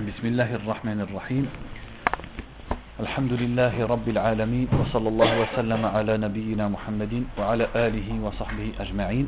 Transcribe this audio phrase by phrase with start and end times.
[0.00, 1.44] بسم الله الرحمن الرحيم
[3.00, 9.26] الحمد لله رب العالمين وصلى الله وسلم على نبينا محمد وعلى آله وصحبه أجمعين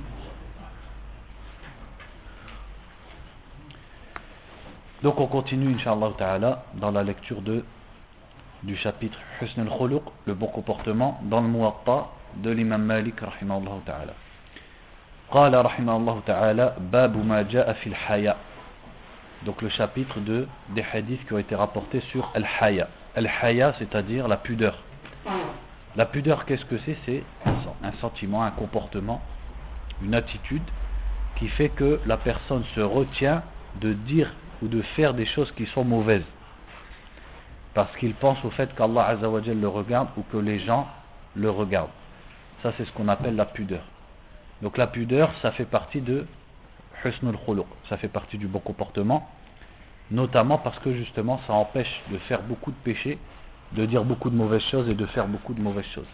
[5.03, 7.65] Donc on continue Inch'Allah Ta'ala dans la lecture de,
[8.63, 14.15] du chapitre Husn al-Khuluq, le bon comportement, dans le Muwatta de l'imam Malik rahimahullah Ta'ala.
[15.33, 17.87] قال رحمه الله تعالى باب ما جاء في
[19.45, 22.89] donc le chapitre de, des hadiths qui ont été rapportés sur Al-Haya.
[23.17, 24.79] Al-Haya, c'est-à-dire la pudeur.
[25.97, 26.97] La pudeur, qu'est-ce que c'est?
[27.05, 27.23] C'est
[27.83, 29.21] un sentiment, un comportement,
[30.03, 30.63] une attitude
[31.37, 33.43] qui fait que la personne se retient
[33.81, 34.33] de dire
[34.63, 36.25] ou de faire des choses qui sont mauvaises.
[37.75, 40.87] Parce qu'il pense au fait qu'Allah Azzawajal le regarde ou que les gens
[41.35, 41.89] le regardent.
[42.63, 43.83] Ça, c'est ce qu'on appelle la pudeur.
[44.61, 46.27] Donc la pudeur, ça fait partie de
[47.89, 49.29] ça fait partie du bon comportement,
[50.12, 53.18] notamment parce que justement ça empêche de faire beaucoup de péchés,
[53.74, 56.08] de dire beaucoup de mauvaises choses et de faire beaucoup de mauvaises choses.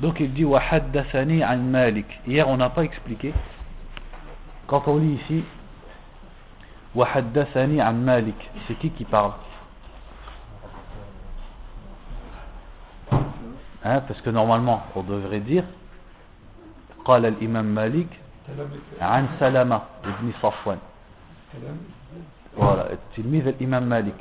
[0.00, 2.06] Donc il dit Wahaddathani an Malik.
[2.26, 3.34] Hier on n'a pas expliqué.
[4.66, 5.44] Quand on lit ici
[6.94, 9.32] Wahaddathani an Malik, c'est qui qui parle
[13.84, 15.64] hein, Parce que normalement on devrait dire
[17.08, 18.06] قال الإمام مالك
[19.00, 20.78] عن سلامة ابن صفوان
[22.55, 24.15] voilà, Tilmid al-Imam Malik.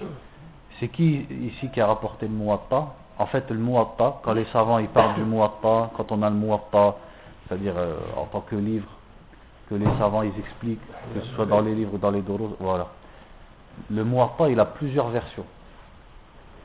[0.80, 2.94] C'est qui ici qui a rapporté le Muwatta?
[3.19, 6.36] En fait, le Muwatta, quand les savants ils parlent du Muwatta, quand on a le
[6.36, 6.97] Muwatta,
[7.47, 8.88] c'est-à-dire euh, en tant que livre,
[9.69, 10.80] que les savants ils expliquent,
[11.14, 12.88] que ce soit dans les livres ou dans les doros, voilà.
[13.91, 15.47] Le Muwatta, il a plusieurs versions.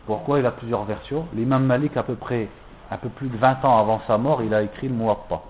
[0.06, 1.28] Pourquoi il a plusieurs versions?
[1.34, 2.48] L'Imam Malik, à peu près,
[2.90, 5.42] un peu plus de 20 ans avant sa mort, il a écrit le Muwatta.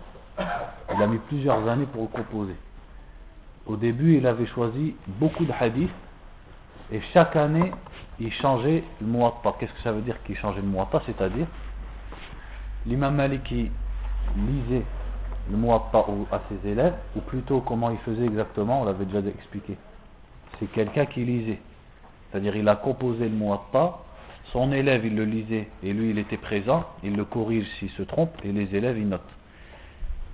[0.95, 2.55] Il a mis plusieurs années pour le composer.
[3.67, 5.91] Au début, il avait choisi beaucoup de hadiths
[6.91, 7.71] et chaque année,
[8.19, 9.55] il changeait le muwatta.
[9.59, 11.47] Qu'est-ce que ça veut dire qu'il changeait le muwatta C'est-à-dire,
[12.85, 13.69] l'imam Maliki
[14.35, 14.85] lisait
[15.51, 19.77] le muwatta à ses élèves, ou plutôt comment il faisait exactement, on l'avait déjà expliqué.
[20.59, 21.59] C'est quelqu'un qui lisait.
[22.31, 23.97] C'est-à-dire, il a composé le muwatta,
[24.53, 28.03] son élève il le lisait et lui il était présent, il le corrige s'il se
[28.03, 29.21] trompe et les élèves ils notent.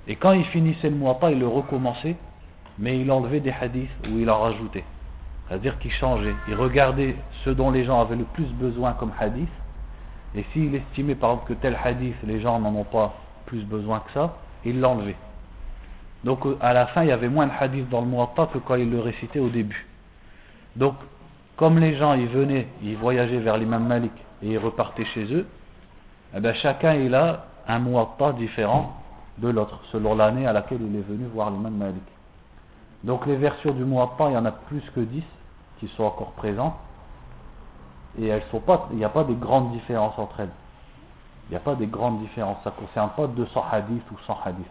[0.08, 2.16] Et quand il finissait le muwatta, il le recommençait,
[2.78, 4.84] mais il enlevait des hadiths ou il en rajoutait.
[5.48, 6.36] C'est-à-dire qu'il changeait.
[6.48, 9.50] Il regardait ce dont les gens avaient le plus besoin comme hadith.
[10.36, 13.14] Et s'il estimait par exemple que tel hadith, les gens n'en ont pas
[13.46, 15.16] plus besoin que ça, il l'enlevait.
[16.24, 18.76] Donc à la fin, il y avait moins de hadith dans le muwatta que quand
[18.76, 19.86] il le récitait au début.
[20.76, 20.96] Donc,
[21.56, 25.46] comme les gens, ils venaient, ils voyageaient vers l'imam Malik et ils repartaient chez eux,
[26.36, 29.00] eh bien, chacun il a un muwatta différent
[29.38, 32.04] de l'autre, selon l'année à laquelle il est venu voir l'imam Malik.
[33.04, 35.24] Donc les versions du Muwatta, il y en a plus que 10
[35.80, 36.76] qui sont encore présentes.
[38.20, 40.52] Et elles sont pas, il n'y a pas de grandes différences entre elles.
[41.50, 42.58] Il n'y a pas de grandes différences.
[42.64, 44.66] Ça ne concerne pas 200 hadiths ou 100 hadiths.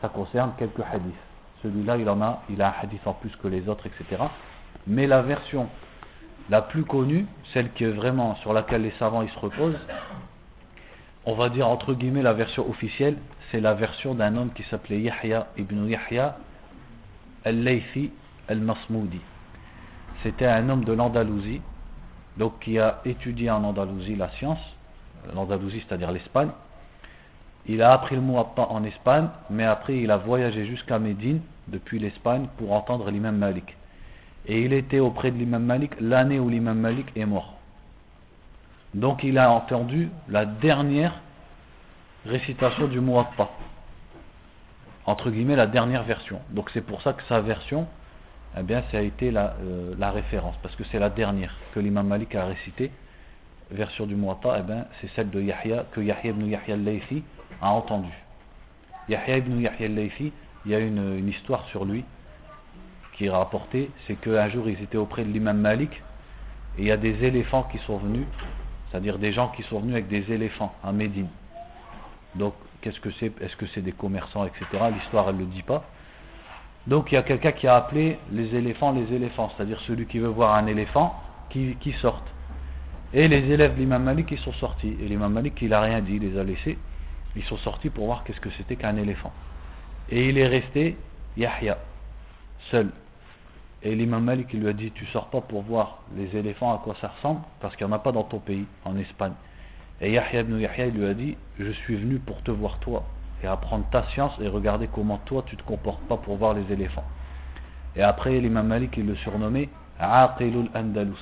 [0.00, 1.14] Ça concerne quelques hadiths.
[1.62, 4.22] Celui-là, il en a, il a un hadith en plus que les autres, etc.
[4.86, 5.68] Mais la version
[6.50, 9.78] la plus connue, celle qui est vraiment sur laquelle les savants ils se reposent,
[11.26, 13.18] on va dire entre guillemets la version officielle,
[13.50, 16.38] c'est la version d'un homme qui s'appelait Yahya ibn Yahya
[17.44, 18.10] al-Laythi
[18.48, 19.20] al-Masmoudi.
[20.22, 21.60] C'était un homme de l'Andalousie,
[22.36, 24.60] donc qui a étudié en Andalousie la science,
[25.34, 26.50] l'Andalousie c'est-à-dire l'Espagne.
[27.66, 31.98] Il a appris le Muwatta en Espagne, mais après il a voyagé jusqu'à Médine, depuis
[31.98, 33.76] l'Espagne, pour entendre l'imam Malik.
[34.46, 37.54] Et il était auprès de l'imam Malik l'année où l'imam Malik est mort.
[38.94, 41.20] Donc il a entendu la dernière
[42.24, 43.50] récitation du Muwatta
[45.08, 46.38] entre guillemets la dernière version.
[46.50, 47.86] Donc c'est pour ça que sa version,
[48.58, 51.80] eh bien, ça a été la, euh, la référence, parce que c'est la dernière que
[51.80, 52.90] l'imam Malik a récité,
[53.70, 57.22] version du Muwatta, eh bien, c'est celle de Yahya, que Yahya ibn Yahya al-Laythi
[57.62, 58.12] a entendu.
[59.08, 60.30] Yahya ibn Yahya al-Laythi,
[60.66, 62.04] il y a une, une, histoire sur lui
[63.14, 66.02] qui est rapportée, c'est qu'un jour ils étaient auprès de l'imam Malik,
[66.76, 68.26] et il y a des éléphants qui sont venus,
[68.90, 71.28] c'est-à-dire des gens qui sont venus avec des éléphants à Médine.
[72.34, 74.64] Donc qu'est-ce que c'est, est-ce que c'est des commerçants, etc.
[74.94, 75.84] L'histoire elle ne le dit pas.
[76.86, 80.18] Donc il y a quelqu'un qui a appelé les éléphants les éléphants, c'est-à-dire celui qui
[80.18, 81.20] veut voir un éléphant
[81.50, 82.24] qui, qui sorte.
[83.12, 84.96] Et les élèves de l'imam Malik ils sont sortis.
[85.00, 86.78] Et l'imam Malik il n'a rien dit, il les a laissés.
[87.36, 89.32] Ils sont sortis pour voir qu'est-ce que c'était qu'un éléphant.
[90.10, 90.96] Et il est resté
[91.36, 91.78] Yahya,
[92.70, 92.90] seul.
[93.82, 96.78] Et l'imam Malik il lui a dit tu sors pas pour voir les éléphants à
[96.78, 99.34] quoi ça ressemble, parce qu'il n'y en a pas dans ton pays, en Espagne.
[100.00, 103.04] Et Yahya ibn Yahya lui a dit Je suis venu pour te voir toi
[103.42, 106.72] et apprendre ta science et regarder comment toi tu te comportes pas pour voir les
[106.72, 107.04] éléphants.
[107.96, 109.68] Et après l'imam Malik il le surnommait
[109.98, 111.16] Aqilul Andalus.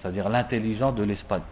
[0.00, 1.42] c'est-à-dire l'intelligent de l'Espagne.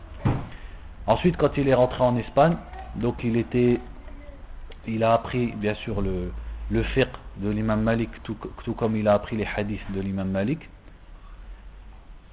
[1.07, 2.57] Ensuite, quand il est rentré en Espagne,
[2.97, 6.33] donc il a appris bien sûr le,
[6.71, 7.09] le fiqh
[7.39, 8.37] de l'imam Malik, tout,
[8.77, 10.69] comme il a appris les hadiths de l'imam Malik.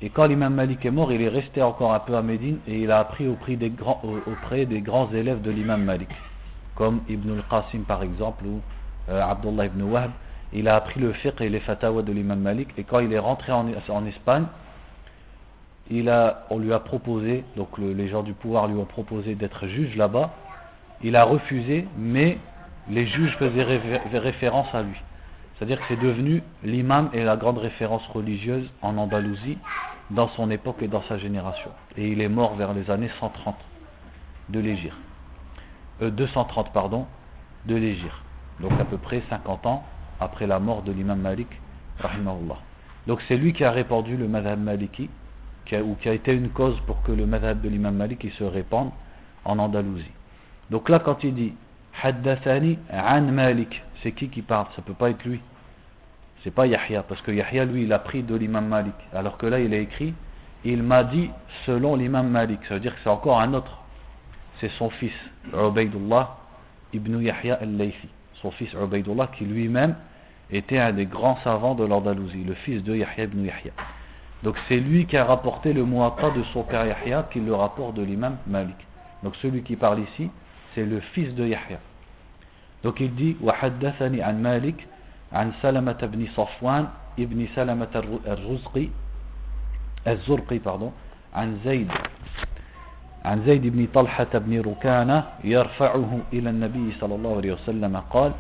[0.02, 2.82] Et quand l'imam Malik est mort, il est resté encore un peu à Médine et
[2.82, 6.10] il a appris auprès des grands, élèves de l'imam Malik,
[6.76, 8.62] comme Ibn al-Qasim par exemple ou
[9.10, 10.12] euh, Abdullah ibn Wahb.
[10.52, 13.20] Il a appris le fiqh et les fatwas de l'imam Malik et quand il est
[13.20, 14.46] rentré en, Espagne,
[15.90, 20.32] on lui a proposé, donc les gens du pouvoir lui ont proposé d'être juge là-bas.
[21.04, 22.38] Il a refusé, mais
[22.90, 25.02] les juges faisaient référence à lui.
[25.58, 29.58] C'est-à-dire que c'est devenu l'imam et la grande référence religieuse en Andalousie
[30.12, 31.72] dans son époque et dans sa génération.
[31.98, 33.56] Et il est mort vers les années 130
[34.50, 34.96] de l'Égir.
[36.02, 37.06] 230 euh, pardon,
[37.66, 38.22] de l'Égir.
[38.60, 39.84] Donc à peu près 50 ans
[40.20, 41.48] après la mort de l'imam Malik,
[43.08, 45.10] Donc c'est lui qui a répandu le madhab maliki,
[45.74, 48.92] ou qui a été une cause pour que le madhab de l'imam Malik se répande
[49.44, 50.12] en Andalousie.
[50.70, 51.54] Donc là quand il dit
[52.04, 53.84] An Malik.
[54.04, 54.68] C'est qui qui parle?
[54.76, 55.42] Ça peut pas être lui.
[56.44, 58.94] C'est pas Yahya, parce que Yahya, lui, il a pris de l'imam Malik.
[59.14, 60.14] Alors que là, il a écrit,
[60.64, 61.32] il m'a dit
[61.66, 62.60] selon l'imam Malik.
[62.68, 63.80] Ça veut dire que c'est encore un autre.
[64.60, 65.14] C'est son fils,
[65.54, 66.38] Ubaidullah
[66.94, 68.10] ibn Yahya al-Laythi.
[68.42, 69.96] Son fils Ubaidullah, qui lui-même
[70.52, 73.72] était un des grands savants de l'Andalousie, le fils de Yahya ibn Yahya.
[74.44, 77.96] Donc c'est lui qui a rapporté le muatta de son père Yahya, qui le rapporte
[77.96, 78.78] de l'imam Malik.
[79.24, 80.30] Donc celui qui parle ici,
[80.76, 81.80] c'est le fils de Yahya.
[82.84, 84.76] Donc il dit وحدثني عن مالك
[85.34, 86.88] عن سلمة بن صفوان
[87.20, 87.94] ابن سلمة
[88.28, 88.88] الرزقي
[90.08, 90.92] الزرقي pardon
[91.34, 91.92] عن زيد
[93.26, 98.32] عن زيد بن طلحة بن ركانة يرفعه إلى النبي صلى الله عليه وسلم قال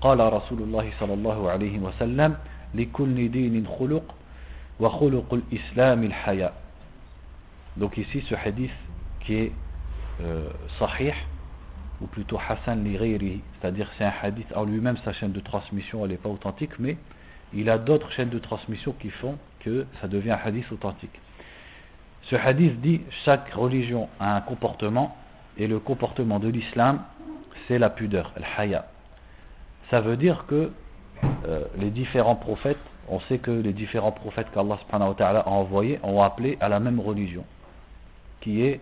[0.00, 2.36] قال رسول الله صلى الله عليه وسلم
[2.74, 4.14] لكل دين خلق
[4.80, 6.52] وخلق الإسلام الحياء
[7.76, 8.70] Donc ici ce hadith
[9.24, 9.52] qui est
[10.22, 10.46] euh,
[10.78, 11.14] sahih
[12.04, 16.10] ou plutôt Hassan li c'est-à-dire c'est un hadith en lui-même, sa chaîne de transmission elle
[16.10, 16.98] n'est pas authentique, mais
[17.54, 21.18] il a d'autres chaînes de transmission qui font que ça devient un hadith authentique.
[22.24, 25.16] Ce hadith dit chaque religion a un comportement
[25.56, 27.00] et le comportement de l'islam
[27.66, 28.86] c'est la pudeur, le haya.
[29.90, 30.72] Ça veut dire que
[31.46, 32.78] euh, les différents prophètes,
[33.08, 37.44] on sait que les différents prophètes qu'Allah a envoyés ont appelé à la même religion
[38.44, 38.80] qui est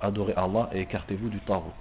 [0.00, 1.72] Adorez Allah et écartez-vous du Tarot.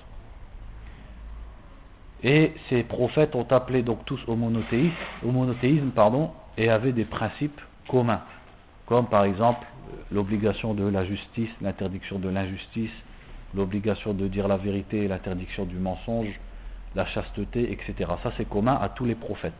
[2.22, 4.94] Et ces prophètes ont appelé donc tous au monothéisme,
[5.26, 8.22] au monothéisme pardon, et avaient des principes communs,
[8.86, 9.66] comme par exemple
[10.12, 12.92] l'obligation de la justice, l'interdiction de l'injustice,
[13.56, 16.40] l'obligation de dire la vérité l'interdiction du mensonge,
[16.96, 18.12] la chasteté, etc.
[18.22, 19.54] Ça c'est commun à tous les prophètes.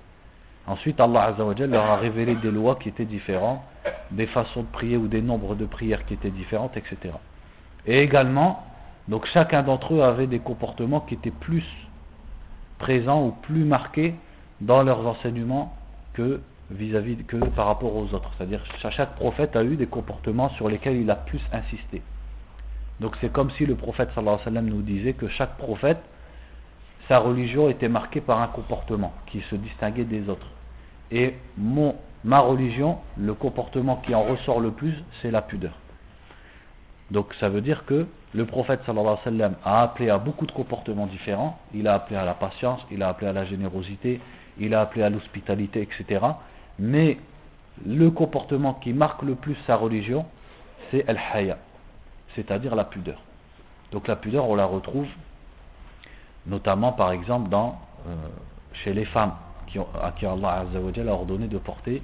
[0.66, 3.62] Ensuite, Allah leur a révélé des lois qui étaient différentes,
[4.12, 7.14] des façons de prier ou des nombres de prières qui étaient différentes, etc.
[7.86, 8.64] Et également,
[9.08, 11.66] donc chacun d'entre eux avait des comportements qui étaient plus
[12.80, 14.16] présents ou plus marqués
[14.62, 15.76] dans leurs enseignements
[16.14, 18.32] que vis-à-vis que par rapport aux autres.
[18.38, 22.02] C'est-à-dire chaque prophète a eu des comportements sur lesquels il a plus insisté.
[23.02, 26.00] Donc c'est comme si le prophète sallallahu alayhi wa sallam nous disait que chaque prophète
[27.08, 30.48] sa religion était marquée par un comportement qui se distinguait des autres.
[31.12, 35.74] Et mon, ma religion, le comportement qui en ressort le plus, c'est la pudeur.
[37.12, 38.82] Donc ça veut dire que le prophète
[39.64, 41.60] a appelé à beaucoup de comportements différents.
[41.74, 44.20] Il a appelé à la patience, il a appelé à la générosité,
[44.58, 46.26] il a appelé à l'hospitalité, etc.
[46.80, 47.18] Mais
[47.86, 50.26] le comportement qui marque le plus sa religion,
[50.90, 51.58] c'est al-haya,
[52.36, 53.22] c'est-à-dire la pudeur.
[53.92, 55.08] Donc la pudeur, on la retrouve
[56.46, 58.16] notamment par exemple euh,
[58.74, 59.34] chez les femmes
[60.02, 62.04] à qui Allah a ordonné de porter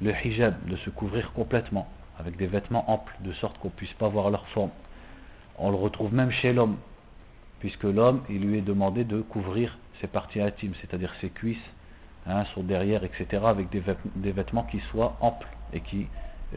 [0.00, 1.86] le hijab, de se couvrir complètement
[2.18, 4.70] avec des vêtements amples de sorte qu'on ne puisse pas voir leur forme.
[5.58, 6.76] On le retrouve même chez l'homme,
[7.60, 11.70] puisque l'homme, il lui est demandé de couvrir ses parties intimes, c'est-à-dire ses cuisses,
[12.26, 13.82] hein, son derrière, etc., avec des,
[14.16, 16.06] des, vêtements qui soient amples et qui,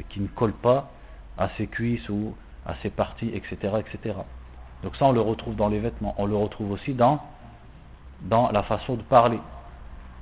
[0.10, 0.92] qui ne collent pas
[1.38, 4.16] à ses cuisses ou à ses parties, etc., etc.
[4.84, 6.16] Donc ça, on le retrouve dans les vêtements.
[6.18, 7.20] On le retrouve aussi dans,
[8.22, 9.40] dans la façon de parler.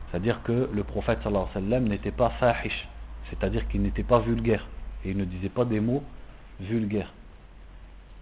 [0.09, 2.87] C'est-à-dire que le prophète sallallahu alayhi wa sallam n'était pas fahish,
[3.29, 4.65] c'est-à-dire qu'il n'était pas vulgaire.
[5.03, 6.03] Et il ne disait pas des mots
[6.59, 7.11] vulgaires.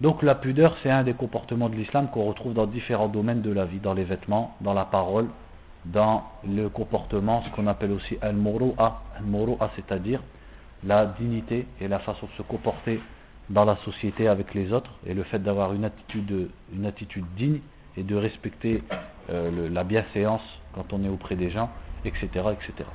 [0.02, 3.52] Donc la pudeur, c'est un des comportements de l'islam qu'on retrouve dans différents domaines de
[3.52, 5.28] la vie, dans les vêtements, dans la parole,
[5.86, 9.02] dans le comportement, ce qu'on appelle aussi al-muru'a.
[9.18, 10.22] Al-muru'a, c'est-à-dire
[10.84, 13.00] la dignité et la façon de se comporter
[13.50, 17.60] dans la société avec les autres et le fait d'avoir une attitude, une attitude digne
[17.98, 18.84] et de respecter
[19.30, 21.70] euh, le, la bienséance quand on est auprès des gens,
[22.06, 22.28] etc.
[22.52, 22.90] etc.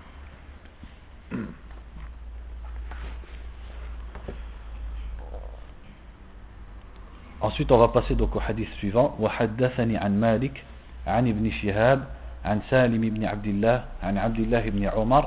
[7.41, 9.15] Ensuite, on va passer donc au hadith suivant.
[9.21, 10.65] وحدثني عن مالك
[11.07, 12.05] عن ابن شهاب
[12.45, 15.25] عن سالم بن عبد الله عن عبد الله بن عمر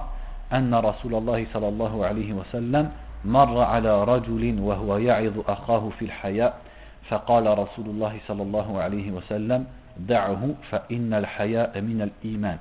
[0.53, 2.91] أن رسول الله صلى الله عليه وسلم
[3.25, 6.61] مر على رجل وهو يعظ أخاه في الحياء
[7.09, 9.65] فقال رسول الله صلى الله عليه وسلم
[9.97, 12.57] دعه فإن الحياء من الإيمان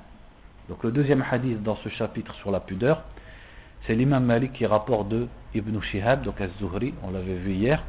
[0.69, 3.03] Donc le deuxième hadith dans ce chapitre sur la pudeur,
[3.85, 7.83] c'est l'imam Malik qui rapporte de Ibn Shihab, donc Az-Zuhri, on l'avait vu hier,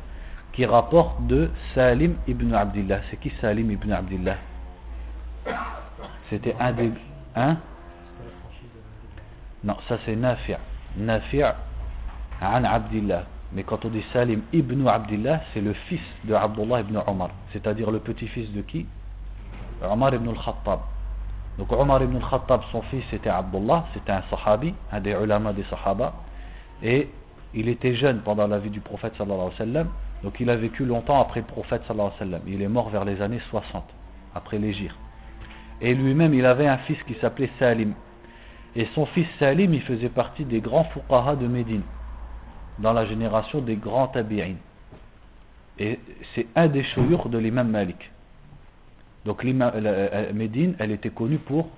[0.52, 3.00] qui rapporte de Salim ibn Abdullah.
[3.10, 4.36] C'est qui Salim ibn Abdullah
[6.28, 6.90] C'était un des...
[7.36, 7.58] Hein
[9.62, 10.56] Non, ça c'est Nafi'
[10.96, 11.42] Nafi'
[12.42, 13.24] an Abdullah.
[13.52, 17.30] Mais quand on dit Salim ibn Abdullah, c'est le fils de Abdullah ibn Omar.
[17.52, 18.86] C'est-à-dire le petit-fils de qui?
[19.82, 20.80] Omar ibn al-Khattab.
[21.58, 25.64] Donc Omar ibn al-Khattab, son fils c'était Abdullah, c'était un sahabi, un des ulama des
[25.64, 26.14] sahaba.
[26.82, 27.10] Et
[27.54, 29.88] il était jeune pendant la vie du prophète sallallahu alayhi wa sallam.
[30.22, 32.42] Donc il a vécu longtemps après le prophète sallallahu alayhi wa sallam.
[32.46, 33.84] Il est mort vers les années 60,
[34.34, 34.96] après l'Égypte.
[35.82, 37.92] Et lui-même, il avait un fils qui s'appelait Salim.
[38.76, 41.82] Et son fils Salim, il faisait partie des grands fuqaha de Médine,
[42.78, 44.54] dans la génération des grands tabi'in.
[45.78, 45.98] Et
[46.34, 48.10] c'est un des chouyurs de l'imam Malik.
[49.24, 51.68] Donc euh, Médine, elle était connue pour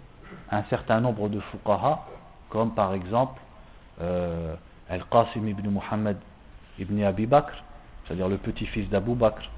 [0.51, 2.07] un certain nombre de fuqaha,
[2.49, 3.41] comme par exemple
[4.01, 4.55] euh,
[4.89, 6.17] Al-Qasim ibn Muhammad
[6.79, 7.53] ibn Abi Bakr,
[8.07, 9.51] c'est-à-dire le petit-fils d'Abu Bakr,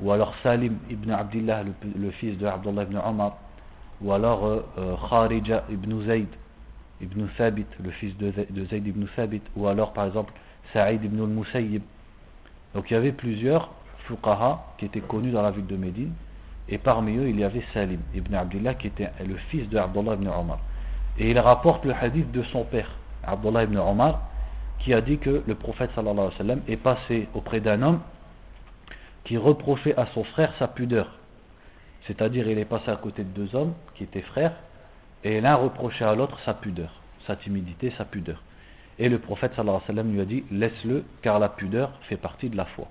[0.00, 1.62] ou alors Salim ibn Abdullah,
[1.96, 3.36] le, fils de Abdullah ibn Omar,
[4.00, 6.28] ou alors euh, Kharija ibn Zayd
[7.00, 10.32] ibn Thabit, le fils de, de Zayd ibn Thabit, ou alors par exemple
[10.72, 11.82] Saïd ibn al-Musayyib.
[12.74, 13.70] Donc il y avait plusieurs
[14.06, 16.12] fuqaha qui étaient connus dans la ville de Médine,
[16.68, 20.14] et parmi eux, il y avait Salim ibn Abdullah qui était le fils de Abdullah
[20.14, 20.58] ibn Omar.
[21.18, 22.90] Et il rapporte le hadith de son père,
[23.24, 24.20] Abdullah ibn Omar,
[24.80, 28.00] qui a dit que le prophète sallallahu alayhi wa sallam est passé auprès d'un homme
[29.24, 31.18] qui reprochait à son frère sa pudeur.
[32.06, 34.54] C'est-à-dire, il est passé à côté de deux hommes qui étaient frères,
[35.24, 36.90] et l'un reprochait à l'autre sa pudeur,
[37.26, 38.40] sa timidité, sa pudeur.
[38.98, 42.16] Et le prophète sallallahu alayhi wa sallam lui a dit Laisse-le, car la pudeur fait
[42.16, 42.88] partie de la foi.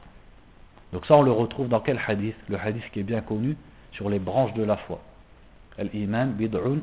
[0.93, 2.35] Donc ça on le retrouve dans quel hadith?
[2.47, 3.57] Le hadith qui est bien connu
[3.91, 4.99] sur les branches de la foi.
[5.77, 6.79] Al-Iman bid'un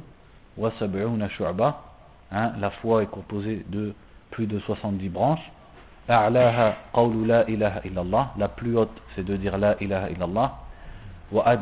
[0.58, 1.82] wa sab'una shu'ba.
[2.32, 3.94] Hein, la foi est composée de
[4.30, 5.50] plus de 70 branches.
[6.08, 6.30] La
[8.48, 10.58] plus haute c'est de dire la ilaha illallah.
[11.32, 11.56] Wa.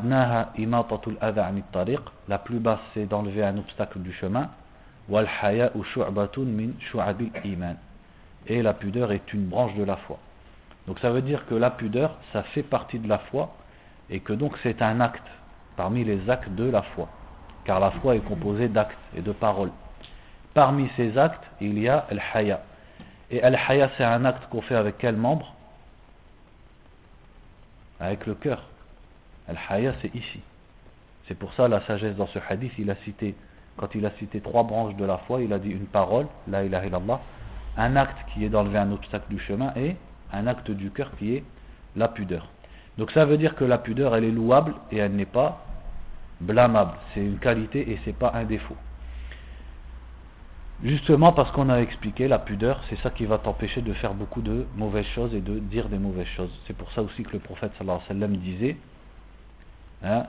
[2.29, 4.51] La plus basse c'est d'enlever un obstacle du chemin.
[8.47, 10.19] Et la pudeur est une branche de la foi.
[10.87, 13.55] Donc ça veut dire que la pudeur, ça fait partie de la foi
[14.11, 15.27] et que donc c'est un acte
[15.77, 17.09] parmi les actes de la foi.
[17.65, 19.71] Car la foi est composée d'actes et de paroles.
[20.55, 22.63] Parmi ces actes, il y a al-haya.
[23.31, 25.55] Et al-haya, c'est un acte qu'on fait avec quel membre?
[28.01, 28.65] Avec le cœur.
[29.49, 30.41] Al-haya, c'est ici.
[31.27, 33.35] C'est pour ça la sagesse dans ce hadith, il a cité,
[33.77, 36.65] quand il a cité trois branches de la foi, il a dit une parole, la
[36.65, 37.21] ilaha illallah,
[37.77, 39.97] un acte qui est d'enlever un obstacle du chemin et
[40.33, 41.45] un acte du cœur qui est
[41.97, 42.49] la pudeur.
[42.99, 45.65] Donc ça veut dire que la pudeur, elle est louable et elle n'est pas
[46.41, 46.93] blâmable.
[47.15, 48.77] C'est une qualité et c'est pas un défaut.
[50.83, 54.43] Justement parce qu'on a expliqué la pudeur, c'est ça qui va t'empêcher de faire beaucoup
[54.43, 56.51] de mauvaises choses et de dire des mauvaises choses.
[56.67, 58.77] C'est pour ça aussi que le prophète sallallahu alayhi wa sallam disait
[60.03, 60.27] hein,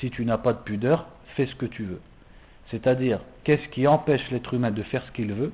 [0.00, 2.00] Si tu n'as pas de pudeur, fais ce que tu veux.
[2.70, 5.52] C'est-à-dire, qu'est-ce qui empêche l'être humain de faire ce qu'il veut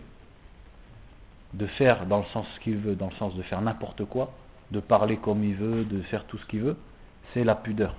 [1.54, 4.32] de faire dans le sens qu'il veut, dans le sens de faire n'importe quoi,
[4.70, 6.76] de parler comme il veut, de faire tout ce qu'il veut,
[7.32, 7.94] c'est la pudeur.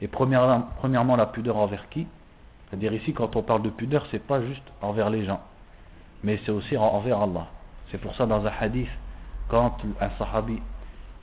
[0.00, 2.06] Et premièrement, premièrement, la pudeur envers qui?
[2.68, 5.40] C'est-à-dire ici, quand on parle de pudeur, c'est pas juste envers les gens,
[6.24, 7.46] mais c'est aussi envers Allah.
[7.90, 8.88] C'est pour ça, dans un hadith,
[9.48, 10.60] quand un sahabi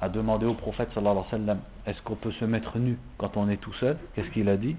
[0.02, 3.38] a demandé au prophète sallallahu alayhi wa sallam, est-ce qu'on peut se mettre nu quand
[3.38, 3.98] on est tout seul?
[4.14, 4.76] Qu'est-ce qu'il a dit?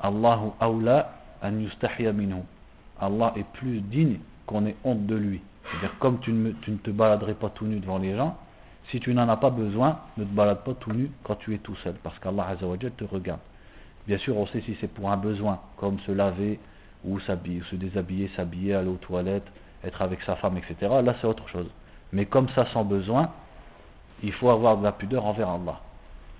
[0.00, 2.42] Allahu awla an yustahya minhu.
[3.00, 5.42] Allah est plus digne qu'on ait honte de lui.
[5.70, 8.36] C'est-à-dire, comme tu ne, te baladerais pas tout nu devant les gens,
[8.90, 11.58] si tu n'en as pas besoin, ne te balade pas tout nu quand tu es
[11.58, 13.40] tout seul, parce qu'Allah te regarde.
[14.06, 16.58] Bien sûr, on sait si c'est pour un besoin, comme se laver,
[17.04, 19.46] ou s'habiller, se déshabiller, s'habiller, aller aux toilettes,
[19.84, 20.92] être avec sa femme, etc.
[21.02, 21.68] Là, c'est autre chose.
[22.12, 23.30] Mais comme ça, sans besoin,
[24.22, 25.80] il faut avoir de la pudeur envers Allah.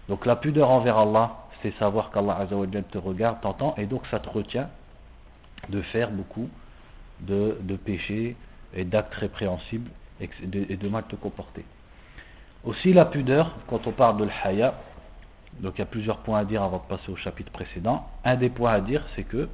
[0.09, 4.29] Donc la pudeur envers Allah, c'est savoir qu'Allah te regarde, t'entend, et donc ça te
[4.29, 4.69] retient
[5.69, 6.49] de faire beaucoup
[7.21, 8.37] de, de péchés,
[8.75, 11.65] et d'actes répréhensibles et de, mal te comporter.
[12.65, 14.75] Aussi la pudeur, quand on parle de l'haya,
[15.61, 18.07] donc il y a plusieurs points à dire avant de passer au chapitre précédent.
[18.25, 19.49] Un des points à dire, c'est que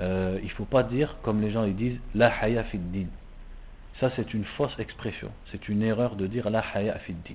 [0.00, 3.06] euh, il ne faut pas dire, comme les gens ils disent, la haya fid din.
[4.00, 5.30] Ça, c'est une fausse expression.
[5.50, 7.34] C'est une erreur de dire la haya fi din.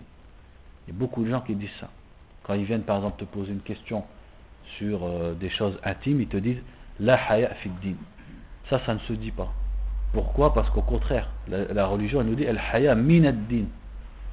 [0.87, 1.89] Il y a beaucoup de gens qui disent ça.
[2.43, 4.03] Quand ils viennent, par exemple, te poser une question
[4.77, 6.61] sur euh, des choses intimes, ils te disent
[6.99, 7.95] la haya fi din.
[8.69, 9.51] Ça, ça ne se dit pas.
[10.13, 10.53] Pourquoi?
[10.53, 13.65] Parce qu'au contraire, la, religion, elle nous dit el haya min din.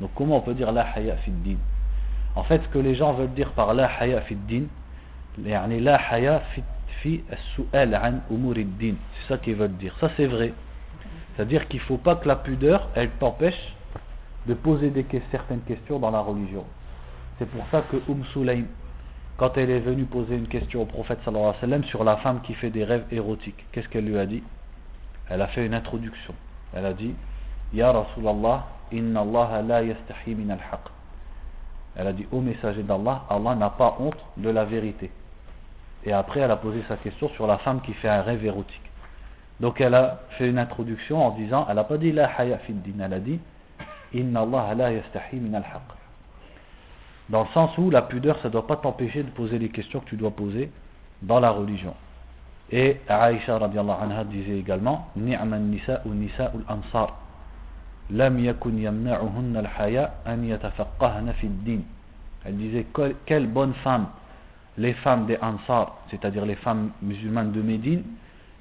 [0.00, 1.56] Donc, comment on peut dire la haya fi din?
[2.36, 4.64] En fait, ce que les gens veulent dire par la haya fi din,
[5.38, 6.42] la haya
[7.02, 7.22] fi
[7.54, 8.20] su'al an.
[8.30, 9.94] C'est ça qu'ils veulent dire.
[10.00, 10.52] Ça, c'est vrai.
[11.34, 13.74] C'est-à-dire qu'il ne faut pas que la pudeur, elle t'empêche
[14.46, 14.92] de poser
[15.30, 16.64] certaines questions dans la religion.
[17.38, 18.64] C'est pour ça que Umm Sulaim,
[19.36, 22.16] quand elle est venue poser une question au prophète sallallahu alayhi wa sallam sur la
[22.18, 24.42] femme qui fait des rêves érotiques, qu'est-ce qu'elle lui a dit?
[25.28, 26.34] Elle a fait une introduction.
[26.72, 27.14] Elle a dit
[27.72, 30.80] Ya Rasulallah, inna Allah la yastahi min al-haq.
[31.96, 35.10] Elle a dit Ô messager d'Allah, Allah n'a pas honte de la vérité.
[36.04, 38.90] Et après, elle a posé sa question sur la femme qui fait un rêve érotique.
[39.60, 43.04] Donc elle a fait une introduction en disant, elle n'a pas dit la haya din,
[43.04, 43.38] elle a dit
[44.12, 45.82] Inna Allah la yastahi min al-haq.
[47.28, 50.00] Dans le sens où la pudeur, ça ne doit pas t'empêcher de poser les questions
[50.00, 50.70] que tu dois poser
[51.22, 51.94] dans la religion.
[52.70, 57.16] Et Aïcha radiallahu anha disait également Ni'man nisa ou nisa ou ansar.
[58.10, 61.80] Lam yakun yamna'uhunna al-haya an yatafaqqahna fid din.
[62.44, 62.86] Elle disait
[63.24, 64.06] Quelle bonne femme
[64.76, 68.02] les femmes des Ansar, c'est-à-dire les femmes musulmanes de Médine,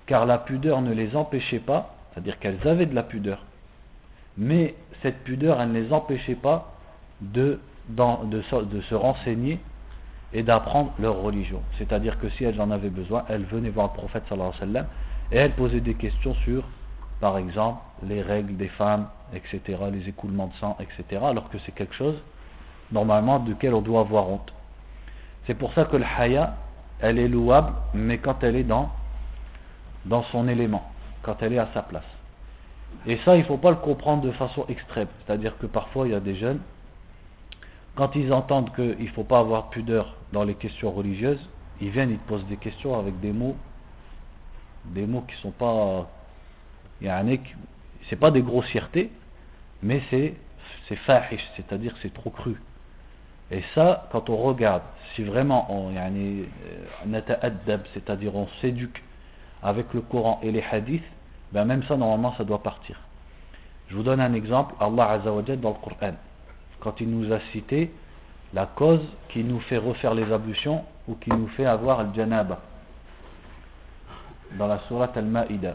[0.05, 3.43] car la pudeur ne les empêchait pas, c'est-à-dire qu'elles avaient de la pudeur,
[4.38, 6.74] mais cette pudeur, elle ne les empêchait pas
[7.22, 9.60] de, se renseigner
[10.33, 11.62] et d'apprendre leur religion.
[11.77, 14.74] C'est-à-dire que si elles en avaient besoin, elles venaient voir le prophète sallallahu alayhi wa
[14.74, 14.88] sallam
[15.31, 16.63] et elles posaient des questions sur,
[17.19, 21.74] par exemple, les règles des femmes, etc., les écoulements de sang, etc., alors que c'est
[21.74, 22.15] quelque chose,
[22.91, 24.53] normalement, duquel on doit avoir honte.
[25.45, 26.55] C'est pour ça que le haya,
[27.00, 28.89] elle est louable, mais quand elle est dans
[30.05, 30.91] dans son élément,
[31.22, 32.03] quand elle est à sa place.
[33.05, 35.07] Et ça, il ne faut pas le comprendre de façon extrême.
[35.25, 36.60] C'est-à-dire que parfois, il y a des jeunes,
[37.95, 41.39] quand ils entendent qu'il ne faut pas avoir pudeur dans les questions religieuses,
[41.82, 43.56] ils viennent, ils posent des questions avec des mots,
[44.86, 46.10] des mots qui ne sont pas.
[48.10, 49.12] C'est pas des grossièretés,
[49.82, 50.36] mais c'est
[51.06, 52.56] fahish, c'est-à-dire c'est trop cru.
[53.51, 54.84] Et ça, quand on regarde,
[55.15, 56.45] si vraiment on, euh,
[57.93, 59.04] c'est-à-dire on s'éduque
[59.62, 61.04] avec le Coran et les hadiths,
[61.52, 63.00] ben même ça, normalement, ça doit partir.
[63.88, 66.14] Je vous donne un exemple, Allah Azzawajal dans le Coran,
[66.81, 67.90] quand il nous a cité
[68.54, 72.61] la cause qui nous fait refaire les ablutions ou qui nous fait avoir le janaba.
[74.59, 75.74] Dans la sourate Al-Ma'ida.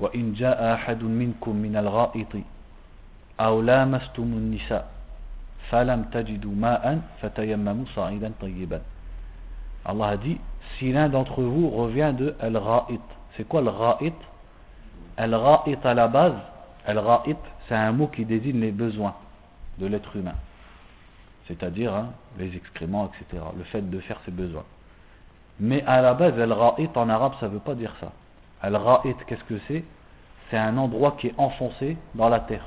[0.00, 2.32] وإن جاء أحد منكم من الغائط
[3.40, 4.90] أو لامستم النساء
[5.70, 8.80] فلم تجدوا ماء فتيمموا صعيدا طيبا
[9.87, 10.37] Allah a dit
[10.77, 13.01] si l'un d'entre vous revient de Al-Ra'it.
[13.35, 14.13] C'est quoi Al-Ra'it?
[15.15, 16.35] Al-Ra'it à la base,
[16.85, 19.15] Al-Ra'it, c'est un mot qui désigne les besoins
[19.79, 20.35] de l'être humain.
[21.47, 23.41] C'est-à-dire hein, les excréments, etc.
[23.57, 24.65] Le fait de faire ses besoins.
[25.59, 28.11] Mais à la base, Al-Ra'it en arabe, ça ne veut pas dire ça.
[28.61, 29.85] Al-Ra'it, qu'est-ce que c'est?
[30.49, 32.65] C'est un endroit qui est enfoncé dans la terre.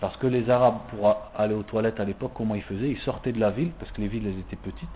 [0.00, 2.90] Parce que les Arabes, pour aller aux toilettes à l'époque, comment ils faisaient?
[2.90, 4.88] Ils sortaient de la ville, parce que les villes étaient petites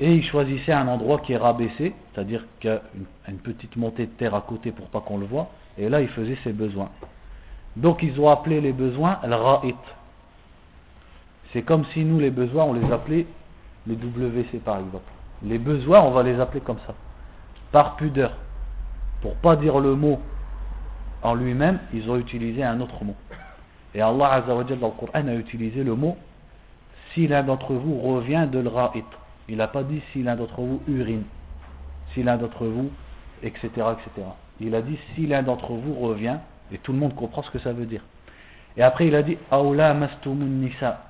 [0.00, 2.80] et il choisissait un endroit qui est rabaissé, c'est-à-dire qu'il y a
[3.28, 6.08] une, petite montée de terre à côté pour pas qu'on le voit, et là il
[6.08, 6.88] faisait ses besoins.
[7.76, 9.76] Donc ils ont appelé les besoins al-ra'it.
[11.52, 13.26] C'est comme si nous les besoins on les appelait
[13.86, 15.10] les WC par exemple.
[15.42, 16.94] Les besoins on va les appeler comme ça,
[17.70, 18.32] par pudeur.
[19.20, 20.18] Pour pas dire le mot
[21.22, 23.16] en lui-même, ils ont utilisé un autre mot.
[23.94, 26.16] Et Allah Azzawajal dans le Coran a utilisé le mot
[27.12, 29.04] si l'un d'entre vous revient de l'ra'it.
[29.48, 31.24] Il n'a pas dit si l'un d'entre vous urine,
[32.14, 32.90] si l'un d'entre vous,
[33.42, 34.26] etc., etc.
[34.60, 36.38] Il a dit si l'un d'entre vous revient,
[36.72, 38.02] et tout le monde comprend ce que ça veut dire.
[38.76, 41.04] Et après il a dit Aoula mastumun nisa,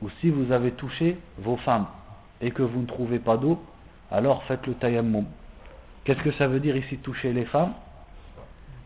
[0.00, 1.86] ou si vous avez touché vos femmes
[2.40, 3.62] et que vous ne trouvez pas d'eau,
[4.10, 5.24] alors faites le tayammum.
[6.04, 7.72] Qu'est-ce que ça veut dire ici toucher les femmes?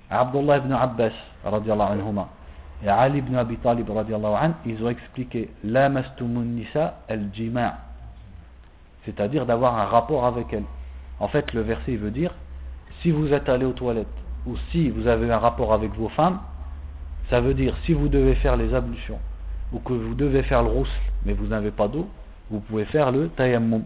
[0.09, 1.13] Abdullah ibn Abbas
[1.45, 2.29] anhuma,
[2.83, 3.89] et Ali ibn Abi Talib
[4.67, 7.90] ils ont expliqué La mastumun nisa al-jima'
[9.05, 10.65] c'est-à-dire d'avoir un rapport avec elle.
[11.19, 12.35] En fait, le verset veut dire,
[13.03, 14.07] si vous êtes allé aux toilettes,
[14.47, 16.41] ou si vous avez un rapport avec vos femmes,
[17.29, 19.19] ça veut dire, si vous devez faire les ablutions,
[19.73, 22.09] ou que vous devez faire le roussel, mais vous n'avez pas d'eau,
[22.51, 23.85] vous pouvez faire le tayammum.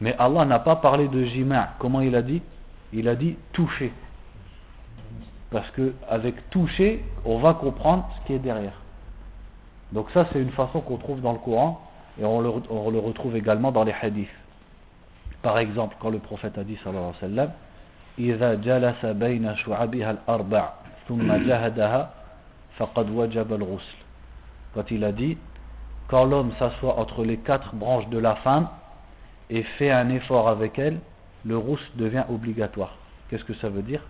[0.00, 1.74] Mais Allah n'a pas parlé de jima'.
[1.78, 2.42] Comment il a dit?
[2.92, 3.92] Il a dit toucher.
[5.50, 8.80] Parce que avec toucher, on va comprendre ce qui est derrière.
[9.92, 11.80] Donc ça, c'est une façon qu'on trouve dans le Coran
[12.19, 14.29] et on le, on le retrouve également dans les hadiths.
[15.41, 17.51] Par exemple, quand le prophète a dit, sallallahu alayhi wa sallam,
[18.19, 20.69] إذا جلس بين شعبها الأربع
[24.73, 25.37] Quand il a dit,
[26.07, 28.69] quand l'homme s'assoit entre les quatre branches de la femme
[29.49, 30.99] et fait un effort avec elle,
[31.43, 32.95] le rousse devient obligatoire.
[33.29, 34.01] Qu'est-ce que ça veut dire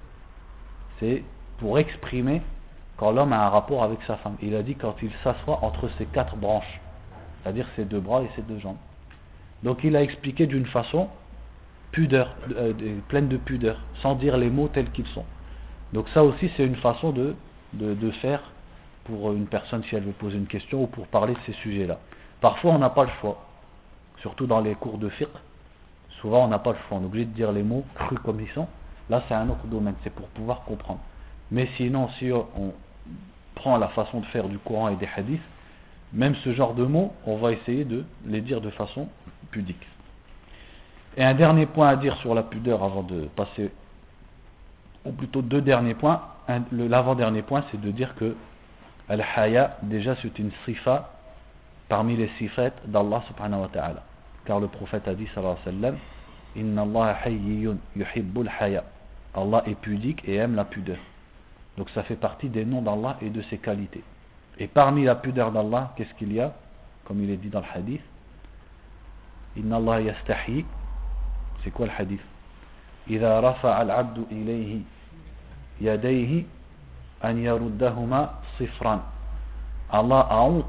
[0.99, 1.23] C'est
[1.57, 2.41] pour exprimer
[2.97, 4.35] quand l'homme a un rapport avec sa femme.
[4.41, 6.79] Il a dit quand il s'assoit entre ses quatre branches,
[7.46, 8.76] c'est-à-dire ses deux bras et ses deux jambes.
[9.62, 11.08] Donc il a expliqué d'une façon
[11.92, 12.72] pudeur, euh,
[13.06, 15.24] pleine de pudeur, sans dire les mots tels qu'ils sont.
[15.92, 17.36] Donc ça aussi c'est une façon de,
[17.72, 18.42] de, faire
[19.04, 22.00] pour une personne si elle veut poser une question ou pour parler de ces sujets-là.
[22.40, 23.40] Parfois on n'a pas le choix,
[24.22, 25.28] surtout dans les cours de fiqh,
[26.20, 28.40] souvent on n'a pas le choix, on est obligé de dire les mots crus comme
[28.40, 28.66] ils sont.
[29.08, 31.00] Là c'est un autre domaine, c'est pour pouvoir comprendre.
[31.52, 32.74] Mais sinon si on
[33.54, 35.40] prend la façon de faire du Coran et des hadiths,
[36.12, 39.08] même ce genre de mots, on va essayer de les dire de façon
[39.50, 39.86] pudique.
[41.16, 43.70] Et un dernier point à dire sur la pudeur avant de passer,
[45.04, 46.22] ou plutôt deux derniers points.
[46.72, 48.36] L'avant-dernier point, c'est de dire que
[49.08, 51.12] Al-Haya, déjà c'est une sifa
[51.88, 54.02] parmi les sifat d'Allah subhanahu wa ta'ala.
[54.44, 55.98] Car le prophète a dit sallallahu alayhi wa
[58.62, 58.82] sallam.
[59.34, 60.98] Allah est pudique et aime la pudeur.
[61.76, 64.02] Donc ça fait partie des noms d'Allah et de ses qualités.
[64.57, 66.53] Et parmi la pudeur d'Allah, qu'est-ce qu'il y a
[67.05, 68.01] Comme il est dit dans le hadith,
[69.57, 70.65] Inna Allah yastahi.
[71.63, 72.21] C'est quoi le hadith
[73.09, 74.79] إذا رفع العبد إليه
[75.81, 76.43] يديه
[77.25, 79.01] أن يردهما صفرا
[79.93, 80.65] Allah a honte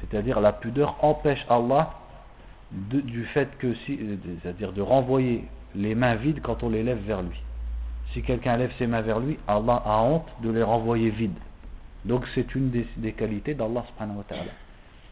[0.00, 1.90] c'est-à-dire la pudeur empêche Allah
[2.70, 3.98] du fait que si
[4.42, 7.42] c'est-à-dire de renvoyer les mains vides quand on les lève vers lui
[8.12, 11.38] si quelqu'un lève ses mains vers lui Allah a honte de les renvoyer vides
[12.05, 14.51] donc c'est une des, qualités d'Allah subhanahu wa ta'ala.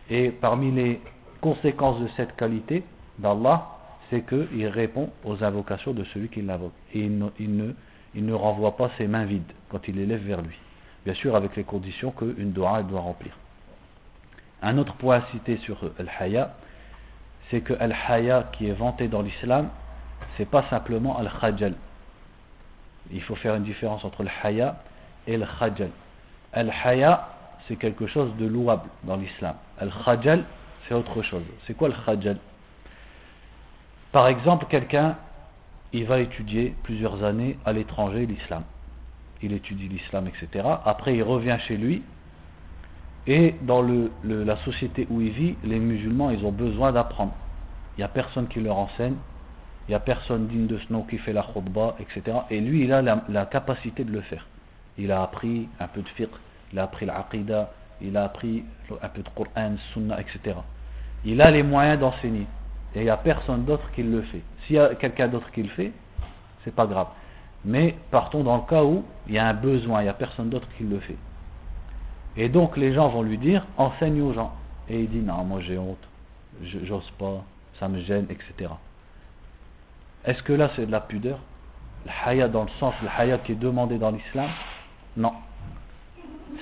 [0.10, 1.02] Et parmi les
[1.42, 2.84] conséquences de cette qualité
[3.18, 3.68] d'Allah,
[4.10, 6.74] c'est qu'il répond aux invocations de celui qui l'invoque.
[6.94, 10.56] Et il ne, renvoie pas ses mains vides quand il les lève vers lui.
[11.04, 13.36] Bien sûr avec les conditions qu'une dua doit remplir.
[14.62, 16.54] Un autre point à citer sur Al-Haya,
[17.50, 19.70] c'est que Al-Haya qui est vanté dans l'islam,
[20.38, 21.74] c'est pas simplement Al-Khajal.
[23.12, 24.78] Il faut faire une différence entre le Haya
[25.28, 25.90] et le Khajal.
[26.54, 27.28] Al-haya,
[27.68, 29.56] c'est quelque chose de louable dans l'islam.
[29.80, 30.44] Al-khajal,
[30.88, 31.44] c'est autre chose.
[31.66, 32.38] C'est quoi le khajal
[34.12, 35.16] Par exemple, quelqu'un,
[35.94, 38.64] il va étudier plusieurs années à l'étranger l'islam.
[39.42, 40.66] Il étudie l'islam, etc.
[40.86, 42.04] Après, il revient chez lui.
[43.26, 43.86] Et dans
[44.24, 47.34] la société où il vit, les musulmans, ils ont besoin d'apprendre.
[47.96, 49.16] Il n'y a personne qui leur enseigne.
[49.88, 52.38] Il n'y a personne digne de ce nom qui fait la khutbah, etc.
[52.50, 54.46] Et lui, il a la capacité de le faire
[54.98, 56.30] il a appris un peu de fiqh,
[56.72, 58.64] il a appris l'aqidah, il a appris
[59.02, 60.58] un peu de Coran, Sunnah, etc.
[61.26, 62.48] Il a les moyens d'enseigner.
[62.96, 64.42] Et il n'y a personne d'autre qui le fait.
[64.66, 65.92] S'il y a quelqu'un d'autre qui le fait,
[66.64, 67.08] c'est pas grave.
[67.66, 70.50] Mais partons dans le cas où il y a un besoin, il n'y a personne
[70.50, 71.18] d'autre qui le fait.
[72.36, 74.54] Et donc les gens vont lui dire, enseigne aux gens.
[74.90, 75.98] Et il dit, non, moi j'ai honte,
[76.62, 77.44] j'ose pas,
[77.80, 78.70] ça me gêne, etc.
[80.26, 81.40] Est-ce que là c'est de la pudeur?
[82.06, 84.50] Le haya dans le sens, le haya qui est demandé dans l'islam,
[85.18, 85.34] non.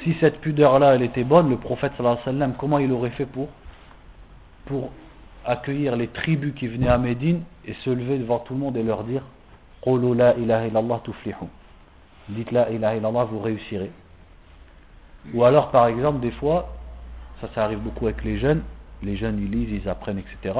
[0.04, 3.12] Si cette pudeur-là, elle était bonne, le prophète sallallahu alayhi wa sallam, comment il aurait
[3.12, 3.50] fait pour,
[4.66, 4.92] pour
[5.46, 8.84] accueillir les tribus qui venaient à Médine et se lever devant tout le monde et
[8.84, 9.24] leur dire
[9.86, 11.02] la ilaha illallah
[12.30, 13.92] Dites la ilaha illallah, vous réussirez.
[15.34, 16.74] Ou alors, par exemple, des fois,
[17.40, 18.64] ça, ça arrive beaucoup avec les jeunes,
[19.04, 20.60] les jeunes ils lisent, ils apprennent, etc.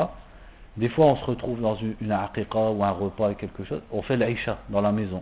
[0.78, 4.02] Des fois, on se retrouve dans une, une ou un repas et quelque chose, on
[4.02, 5.22] fait l'aïcha dans la maison.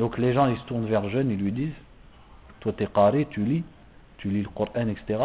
[0.00, 1.74] Donc les gens ils se tournent vers le jeune, ils lui disent
[2.60, 3.62] Toi t'es carré, tu lis,
[4.16, 5.22] tu lis le Coran, etc.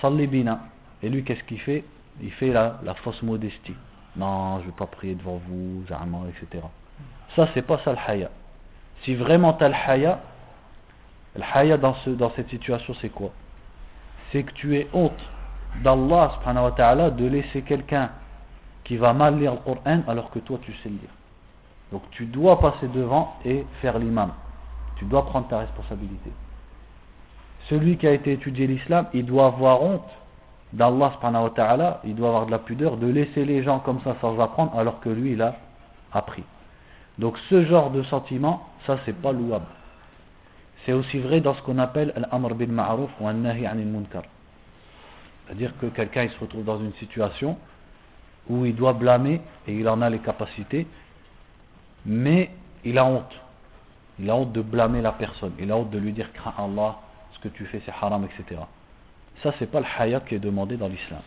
[0.00, 0.60] Salli bina.
[1.02, 1.84] Et lui qu'est-ce qu'il fait?
[2.22, 3.76] Il fait la, fausse modestie.
[4.16, 6.64] Non, je ne vais pas prier devant vous, jamais, etc.
[7.36, 8.30] Ça c'est pas ça le haya.
[9.02, 10.18] Si vraiment tu as le haya,
[11.36, 11.76] le
[12.16, 13.32] dans cette situation c'est quoi?
[14.32, 15.20] C'est que tu es honte
[15.84, 18.08] d'Allah subhanahu wa ta'ala de laisser quelqu'un
[18.84, 21.19] qui va mal lire le Coran alors que toi tu sais le lire.
[21.92, 24.32] Donc tu dois passer devant et faire l'imam.
[24.96, 26.30] Tu dois prendre ta responsabilité.
[27.68, 30.08] Celui qui a été étudié l'islam, il doit avoir honte
[30.72, 34.16] d'Allah wa ta'ala, il doit avoir de la pudeur de laisser les gens comme ça
[34.20, 35.56] sans apprendre alors que lui il a
[36.12, 36.44] appris.
[37.18, 39.66] Donc ce genre de sentiment, ça c'est pas louable.
[40.84, 44.22] C'est aussi vrai dans ce qu'on appelle l'amr bil ma'ruf ou nahi anil munkar.
[45.46, 47.58] C'est-à-dire que quelqu'un il se retrouve dans une situation
[48.48, 50.86] où il doit blâmer et il en a les capacités
[52.06, 52.50] mais
[52.84, 53.32] il a honte.
[54.18, 55.52] Il a honte de blâmer la personne.
[55.58, 56.98] Il a honte de lui dire crains Allah,
[57.32, 58.60] ce que tu fais c'est haram, etc.
[59.42, 61.20] Ça, c'est pas le haya qui est demandé dans l'islam.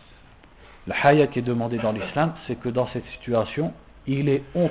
[0.86, 3.72] Le haya qui est demandé dans l'islam, c'est que dans cette situation,
[4.06, 4.70] il est honte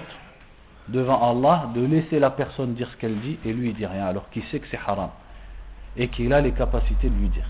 [0.88, 4.06] devant Allah de laisser la personne dire ce qu'elle dit et lui il dit rien
[4.06, 5.10] alors qu'il sait que c'est haram
[5.96, 7.48] et qu'il a les capacités de lui dire.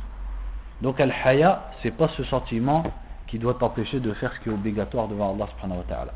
[0.82, 2.84] Donc al-haya, c'est pas ce sentiment
[3.28, 6.14] qui doit t'empêcher de faire ce qui est obligatoire devant Allah subhanahu wa ta'ala.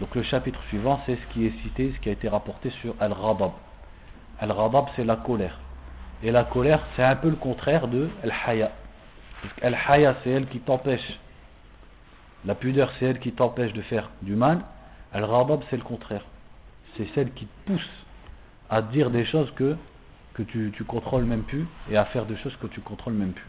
[0.00, 2.94] Donc le chapitre suivant c'est ce qui est cité ce qui a été rapporté sur
[2.98, 3.52] al-ghadab
[4.40, 5.58] al-ghadab c'est la colère.
[6.22, 8.72] Et la colère c'est un peu le contraire de al-haya
[9.62, 11.18] al-haya c'est elle qui t'empêche.
[12.44, 14.60] La pudeur c'est elle qui t'empêche de faire du mal.
[15.12, 16.24] Al-ghadab c'est le contraire.
[16.96, 17.90] C'est celle qui te pousse
[18.70, 19.76] à dire des choses que,
[20.34, 23.32] que tu, tu contrôles même plus et à faire des choses que tu contrôles même
[23.32, 23.46] plus.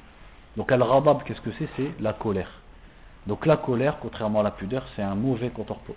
[0.57, 1.67] Donc al-ghadab, qu'est-ce que c'est?
[1.75, 2.58] C'est la colère.
[3.29, 5.51] Donc la colère, contrairement à la pudeur, c'est un mauvais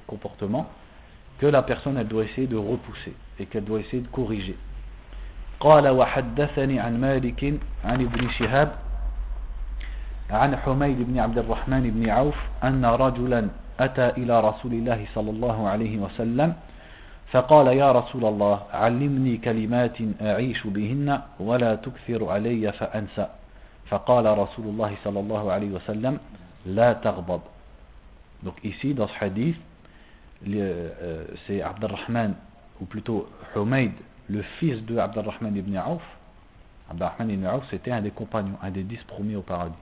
[0.06, 0.66] comportement
[1.38, 4.56] que la personne elle doit essayer de repousser et qu'elle doit essayer de corriger.
[5.60, 7.44] قال وحدثني عن مالك
[7.84, 8.72] عن ابن شهاب
[10.30, 13.48] عن حميد بن عبد الرحمن بن عوف أن رجلا
[13.80, 16.54] أتى إلى رسول الله صلى الله عليه وسلم
[17.32, 23.26] فقال يا رسول الله علمني كلمات أعيش بهن ولا تكثر علي فأنسى
[23.86, 26.18] فقال رسول الله صلى الله عليه وسلم
[26.66, 27.40] La tarbab.
[28.42, 29.56] Donc ici, dans ce hadith,
[30.48, 32.34] euh, c'est Abdurrahman,
[32.80, 33.92] ou plutôt Humayd,
[34.28, 36.02] le fils de Abdurrahman ibn Auf.
[36.90, 39.74] Abdurrahman ibn Auf, c'était un des compagnons, un des dix premiers au paradis.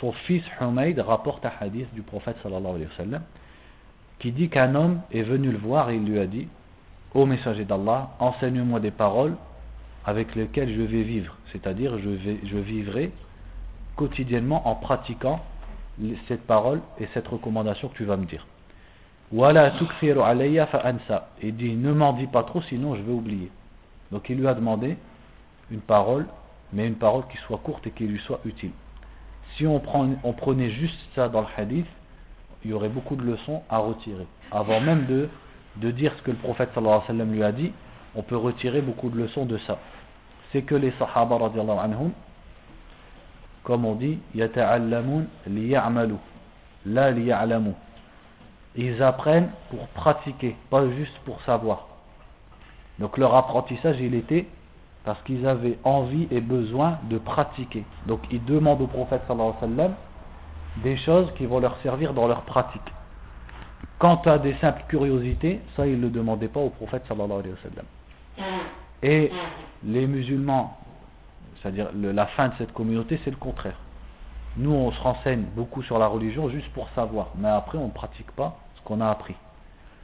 [0.00, 3.22] Son fils Humayd rapporte un hadith du prophète sallallahu alayhi wa sallam,
[4.18, 6.48] qui dit qu'un homme est venu le voir et il lui a dit
[7.14, 9.36] Ô messager d'Allah, enseigne-moi des paroles
[10.04, 12.10] avec lesquelles je vais vivre, c'est-à-dire je,
[12.44, 13.12] je vivrai
[13.96, 15.44] quotidiennement en pratiquant
[16.28, 18.46] cette parole et cette recommandation que tu vas me dire.
[21.42, 23.50] Et dit ne m'en dis pas trop sinon je vais oublier.
[24.10, 24.96] Donc il lui a demandé
[25.70, 26.26] une parole,
[26.72, 28.72] mais une parole qui soit courte et qui lui soit utile.
[29.56, 31.86] Si on, prend, on prenait juste ça dans le hadith,
[32.64, 34.26] il y aurait beaucoup de leçons à retirer.
[34.50, 35.28] Avant même de
[35.76, 37.72] de dire ce que le prophète alayhi wa lui a dit,
[38.14, 39.78] on peut retirer beaucoup de leçons de ça.
[40.52, 42.12] C'est que les sahaba anhum,
[43.64, 46.16] comme on dit, yata'allamun liya'malu,
[46.86, 47.72] la liya'lamu.
[48.74, 51.88] Ils apprennent pour pratiquer, pas juste pour savoir.
[52.98, 54.46] Donc leur apprentissage, il était
[55.04, 57.84] parce qu'ils avaient envie et besoin de pratiquer.
[58.06, 59.94] Donc ils demandent au prophète sallallahu alayhi wa sallam
[60.82, 62.80] des choses qui vont leur servir dans leur pratique.
[63.98, 67.54] Quant à des simples curiosités, ça il ne le demandait pas au prophète sallallahu alayhi
[67.54, 67.86] wa sallam.
[69.02, 69.30] Et
[69.84, 70.78] les musulmans,
[71.62, 73.76] c'est-à-dire la fin de cette communauté, c'est le contraire.
[74.56, 77.92] Nous, on se renseigne beaucoup sur la religion juste pour savoir, mais après, on ne
[77.92, 79.34] pratique pas ce qu'on a appris.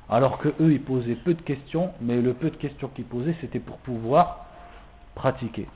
[0.09, 3.37] Alors que eux, ils posaient peu de questions, mais le peu de questions qu'ils posaient,
[3.41, 4.47] c'était pour pouvoir
[5.15, 5.67] pratiquer.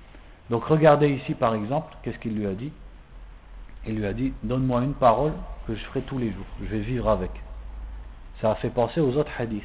[0.48, 2.72] Donc regardez ici, par exemple, qu'est-ce qu'il lui a dit?
[3.86, 5.32] Il lui a dit, donne-moi une parole
[5.66, 7.30] que je ferai tous les jours, je vais vivre avec
[8.42, 9.62] ça a fait penser aux autres hadiths.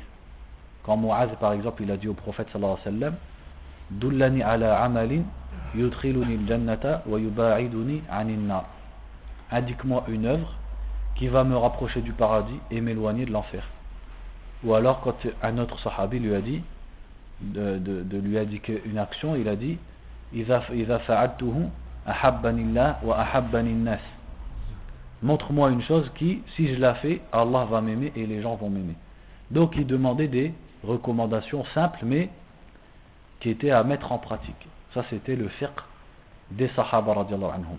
[0.84, 3.16] Quand Mu'az, par exemple, il a dit au prophète sallallahu alayhi wa sallam
[3.90, 5.24] Dullani ala amalin
[9.52, 10.54] Indique-moi une œuvre
[11.16, 13.64] qui va me rapprocher du paradis et m'éloigner de l'enfer.
[14.64, 16.62] Ou alors quand un autre sahabi lui a dit,
[17.42, 19.78] de, de, de lui indiquer une action, il a dit,
[25.24, 28.70] Montre-moi une chose qui, si je la fais, Allah va m'aimer et les gens vont
[28.70, 28.96] m'aimer.
[29.52, 30.54] Donc il demandait des
[30.84, 32.30] recommandations simples mais
[33.40, 34.68] qui étaient à mettre en pratique.
[34.98, 35.70] Ça c'était le fiqh
[36.50, 37.78] des sahaba radiallahu anhum.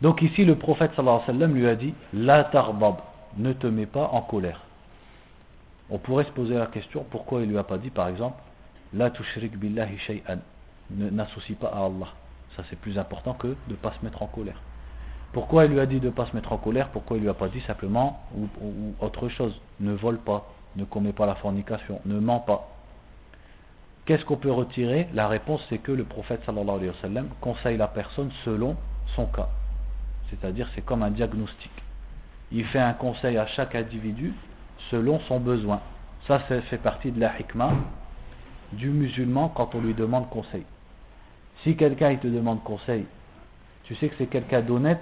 [0.00, 2.98] Donc ici le prophète sallallahu alayhi wa lui a dit La tarbab,
[3.36, 4.60] ne te mets pas en colère.
[5.90, 8.40] On pourrait se poser la question pourquoi il lui a pas dit par exemple
[8.94, 10.38] La tushrik billahi shay'an,
[10.92, 12.12] n'associe pas à Allah.
[12.54, 14.60] Ça c'est plus important que de ne pas se mettre en colère.
[15.32, 16.90] Pourquoi il lui a dit de ne pas se mettre en colère?
[16.90, 18.46] Pourquoi il lui a pas dit simplement ou,
[19.00, 22.68] autre chose Ne vole pas, ne commet pas la fornication, ne ment pas.
[24.04, 25.08] Qu'est-ce qu'on peut retirer?
[25.14, 28.76] La réponse c'est que le prophète sallallahu alayhi wa sallam conseille la personne selon
[29.14, 29.48] son cas.
[30.30, 31.70] C'est-à-dire c'est comme un diagnostic.
[32.50, 34.34] Il fait un conseil à chaque individu
[34.90, 35.80] selon son besoin.
[36.26, 37.72] Ça, ça fait partie de la hikmah
[38.72, 40.64] du musulman quand on lui demande conseil.
[41.62, 43.06] Si quelqu'un te demande conseil,
[43.84, 45.00] tu sais que c'est quelqu'un d'honnête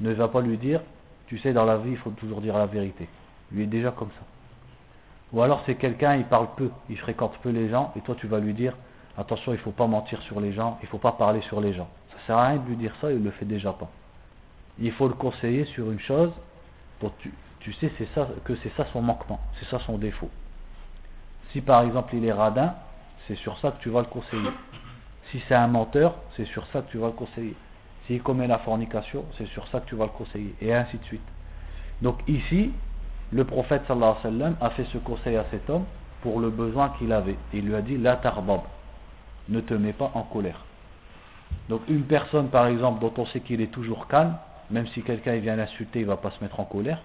[0.00, 0.80] ne va pas lui dire,
[1.26, 3.08] tu sais, dans la vie, il faut toujours dire la vérité.
[3.52, 4.24] Lui est déjà comme ça.
[5.32, 8.26] Ou alors c'est quelqu'un, il parle peu, il fréquente peu les gens, et toi tu
[8.26, 8.74] vas lui dire,
[9.16, 11.60] attention, il ne faut pas mentir sur les gens, il ne faut pas parler sur
[11.60, 11.88] les gens.
[12.10, 13.90] Ça sert à rien de lui dire ça, il ne le fait déjà pas.
[14.78, 16.30] Il faut le conseiller sur une chose,
[17.18, 20.30] tu, tu sais ça, que c'est ça son manquement, c'est ça son défaut.
[21.52, 22.74] Si par exemple il est radin,
[23.26, 24.50] c'est sur ça que tu vas le conseiller.
[25.30, 27.54] Si c'est un menteur, c'est sur ça que tu vas le conseiller.
[28.06, 31.04] S'il commet la fornication, c'est sur ça que tu vas le conseiller, et ainsi de
[31.04, 31.28] suite.
[32.02, 32.72] Donc ici,
[33.32, 35.84] le prophète sallallahu alayhi wa sallam a fait ce conseil à cet homme
[36.22, 37.36] pour le besoin qu'il avait.
[37.52, 38.60] Il lui a dit La tarbab,
[39.48, 40.64] ne te mets pas en colère.
[41.68, 44.36] Donc une personne par exemple dont on sait qu'il est toujours calme,
[44.70, 47.00] même si quelqu'un vient l'insulter, il ne va pas se mettre en colère,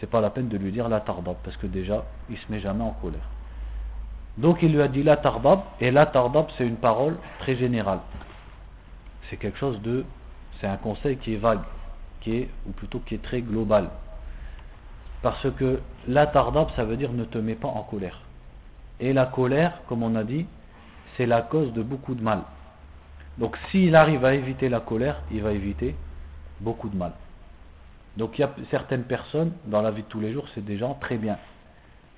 [0.00, 2.60] c'est pas la peine de lui dire la tarbab, parce que déjà, il se met
[2.60, 3.28] jamais en colère.
[4.36, 8.00] Donc il lui a dit la tarbab, et la tarbab c'est une parole très générale.
[9.28, 10.04] C'est quelque chose de,
[10.60, 11.62] c'est un conseil qui est vague,
[12.20, 13.88] qui est, ou plutôt qui est très global.
[15.22, 18.20] Parce que la tardab, ça veut dire ne te mets pas en colère.
[19.00, 20.46] Et la colère, comme on a dit,
[21.16, 22.40] c'est la cause de beaucoup de mal.
[23.38, 25.94] Donc s'il arrive à éviter la colère, il va éviter
[26.60, 27.12] beaucoup de mal.
[28.16, 30.78] Donc il y a certaines personnes, dans la vie de tous les jours, c'est des
[30.78, 31.36] gens très bien.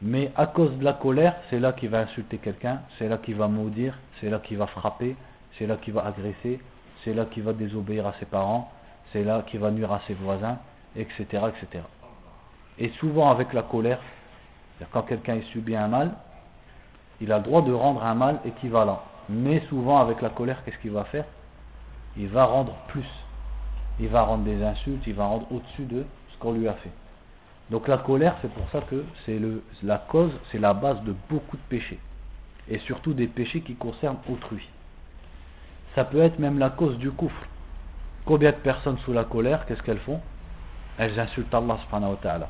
[0.00, 3.34] Mais à cause de la colère, c'est là qu'il va insulter quelqu'un, c'est là qu'il
[3.34, 5.16] va maudire, c'est là qu'il va frapper,
[5.58, 6.60] c'est là qu'il va agresser,
[7.02, 8.70] c'est là qu'il va désobéir à ses parents,
[9.12, 10.58] c'est là qu'il va nuire à ses voisins,
[10.94, 11.24] etc.
[11.48, 11.82] etc.
[12.78, 14.00] Et souvent avec la colère,
[14.92, 16.12] quand quelqu'un subit un mal,
[17.20, 19.02] il a le droit de rendre un mal équivalent.
[19.28, 21.24] Mais souvent avec la colère, qu'est-ce qu'il va faire?
[22.16, 23.08] Il va rendre plus.
[24.00, 26.92] Il va rendre des insultes, il va rendre au-dessus de ce qu'on lui a fait.
[27.70, 29.40] Donc la colère, c'est pour ça que c'est
[29.82, 31.98] la cause, c'est la base de beaucoup de péchés.
[32.68, 34.66] Et surtout des péchés qui concernent autrui.
[35.94, 37.46] Ça peut être même la cause du coufre.
[38.24, 40.20] Combien de personnes sous la colère, qu'est-ce qu'elles font?
[40.96, 42.48] Elles insultent Allah subhanahu wa ta'ala.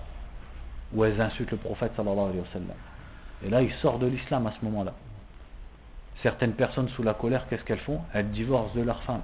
[0.95, 2.77] Ou elles insultent le prophète sallallahu alayhi wa sallam.
[3.45, 4.95] Et là, il sort de l'islam à ce moment-là.
[6.23, 8.01] Certaines personnes sous la colère, qu'est-ce qu'elles font?
[8.13, 9.21] Elles divorcent de leur femme.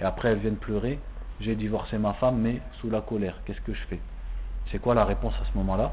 [0.00, 1.00] Et après, elles viennent pleurer.
[1.40, 3.36] J'ai divorcé ma femme, mais sous la colère.
[3.44, 4.00] Qu'est-ce que je fais?
[4.70, 5.92] C'est quoi la réponse à ce moment-là?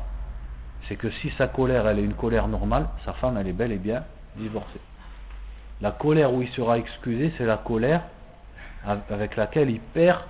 [0.88, 3.72] C'est que si sa colère, elle est une colère normale, sa femme, elle est bel
[3.72, 4.04] et bien
[4.36, 4.82] divorcée.
[5.82, 8.04] La colère où il sera excusé, c'est la colère
[8.86, 10.22] avec laquelle il perd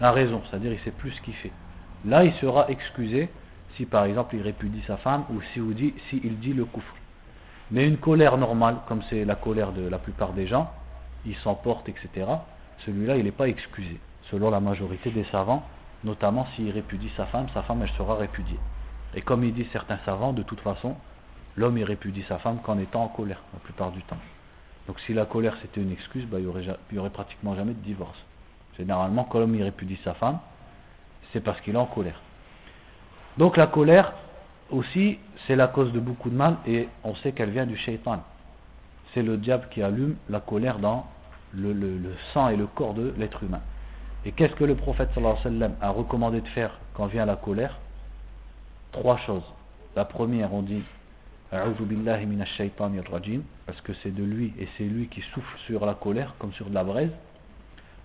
[0.00, 1.52] la raison, c'est-à-dire il sait plus ce qu'il fait.
[2.04, 3.28] Là, il sera excusé
[3.80, 6.66] si par exemple il répudie sa femme ou si il dit, si il dit le
[6.66, 6.94] coufre.
[7.70, 10.70] Mais une colère normale, comme c'est la colère de la plupart des gens,
[11.24, 12.26] il s'emporte, etc.,
[12.84, 13.98] celui-là, il n'est pas excusé,
[14.30, 15.62] selon la majorité des savants,
[16.04, 18.58] notamment s'il répudie sa femme, sa femme, elle sera répudiée.
[19.14, 20.96] Et comme il dit certains savants, de toute façon,
[21.56, 24.18] l'homme, il répudie sa femme qu'en étant en colère, la plupart du temps.
[24.88, 26.46] Donc si la colère c'était une excuse, bah, il
[26.92, 28.18] n'y aurait, pratiquement jamais de divorce.
[28.76, 30.38] Généralement, quand l'homme répudie sa femme,
[31.32, 32.20] c'est parce qu'il est en colère.
[33.38, 34.12] Donc la colère
[34.70, 38.22] aussi, c'est la cause de beaucoup de mal et on sait qu'elle vient du shaitan.
[39.14, 41.06] C'est le diable qui allume la colère dans
[41.52, 41.74] le,
[42.32, 43.60] sang et le corps de l'être humain.
[44.24, 47.36] Et qu'est-ce que le prophète alayhi wa sallam a recommandé de faire quand vient la
[47.36, 47.78] colère?
[48.92, 49.42] Trois choses.
[49.96, 50.82] La première, on dit
[51.50, 51.68] parce
[53.82, 56.74] que c'est de lui et c'est lui qui souffle sur la colère comme sur de
[56.74, 57.10] la braise.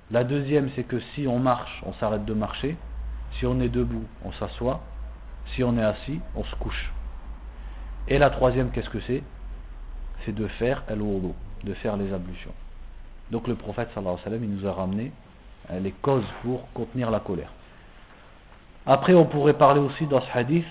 [0.10, 2.76] La deuxième, c'est que si on marche, on s'arrête de marcher.
[3.34, 4.82] Si on est debout, on s'assoit.
[5.54, 6.92] Si on est assis, on se couche.
[8.08, 9.24] Et la troisième, qu'est-ce que c'est?
[10.26, 11.02] C'est de faire el
[11.64, 12.54] de faire les ablutions.
[13.32, 15.12] Donc le prophète sallallahu alayhi wa sallam, il nous a ramené
[15.72, 17.52] euh, les causes pour contenir la colère.
[18.86, 20.66] Après, on pourrait parler aussi dans ce hadith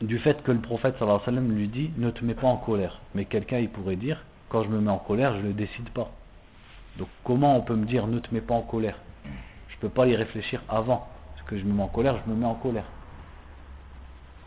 [0.00, 2.46] du fait que le prophète sallallahu alayhi wa sallam lui dit ne te mets pas
[2.46, 3.00] en colère.
[3.14, 5.88] Mais quelqu'un il pourrait dire quand je me mets en colère, je ne le décide
[5.90, 6.10] pas.
[6.98, 8.98] Donc comment on peut me dire ne te mets pas en colère?
[9.68, 11.08] Je ne peux pas y réfléchir avant.
[11.34, 12.86] Parce que je me mets en colère, je me mets en colère.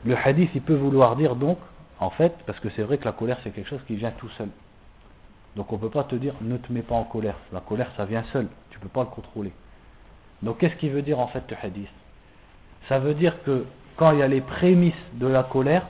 [0.06, 1.58] Le hadith il peut vouloir dire donc,
[2.00, 4.30] en fait, parce que c'est vrai que la colère c'est quelque chose qui vient tout
[4.30, 4.50] seul.
[5.56, 7.36] Donc on ne peut pas te dire ne te mets pas en colère.
[7.52, 9.52] La colère ça vient seul, tu ne peux pas le contrôler.
[10.42, 11.90] Donc qu'est-ce qui veut dire en fait le hadith?
[12.90, 13.66] Ça veut dire que
[13.98, 15.86] quand il y a les prémices de la colère,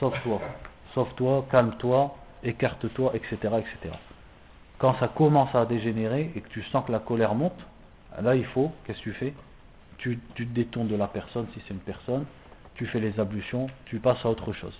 [0.00, 0.40] sauve-toi,
[0.94, 3.94] sauve-toi, calme-toi, écarte-toi, etc., etc.
[4.78, 7.58] Quand ça commence à dégénérer et que tu sens que la colère monte,
[8.20, 9.34] là il faut, qu'est-ce que tu fais?
[10.01, 12.25] tu, tu, te détournes de la personne si c'est une personne,
[12.75, 14.77] tu fais les ablutions, tu passes à autre chose.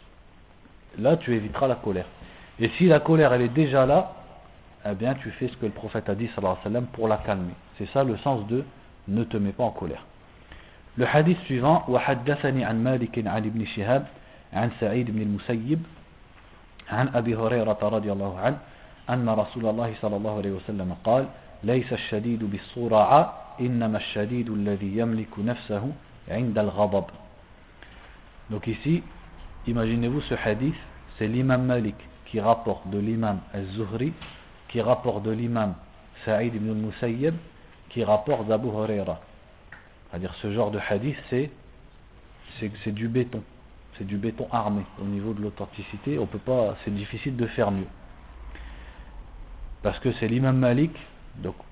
[1.00, 2.06] Là tu éviteras la colère.
[2.60, 4.14] Et si la colère elle est déjà là,
[4.86, 7.08] eh bien tu fais ce que le prophète a dit sallallahu alayhi wa sallam pour
[7.08, 7.54] la calmer.
[7.78, 8.64] C'est ça le sens de
[9.08, 10.06] ne te mets pas en colère.
[10.98, 14.08] Le hadith suivant, وحدثني عن مالك عن ابن شهاب
[14.54, 15.84] عن سعيد بن المسيب
[16.90, 18.58] عن أبي هريرة رضي الله عنه
[19.10, 21.28] أن رسول الله صلى الله عليه وسلم قال
[21.64, 25.92] ليس الشديد بالصرعة إنما الشديد الذي يملك نفسه
[26.28, 27.06] عند الغضب
[28.50, 29.04] Donc ici,
[29.68, 30.76] imaginez-vous ce hadith,
[31.18, 31.96] c'est l'imam Malik
[32.28, 34.14] qui rapporte de l'imam al-Zuhri,
[34.70, 35.76] qui rapporte de l'imam
[36.24, 37.36] Saïd ibn al-Musayyib,
[37.90, 39.20] qui rapporte d'Abu Huraira.
[40.10, 41.52] C'est-à-dire ce genre de hadith, c'est
[42.60, 43.44] c'est du béton.
[43.98, 44.84] C'est du béton armé.
[45.02, 47.88] Au niveau de l'authenticité, on peut pas, c'est difficile de faire mieux.
[49.84, 50.92] Parce que c'est l'imam Malik,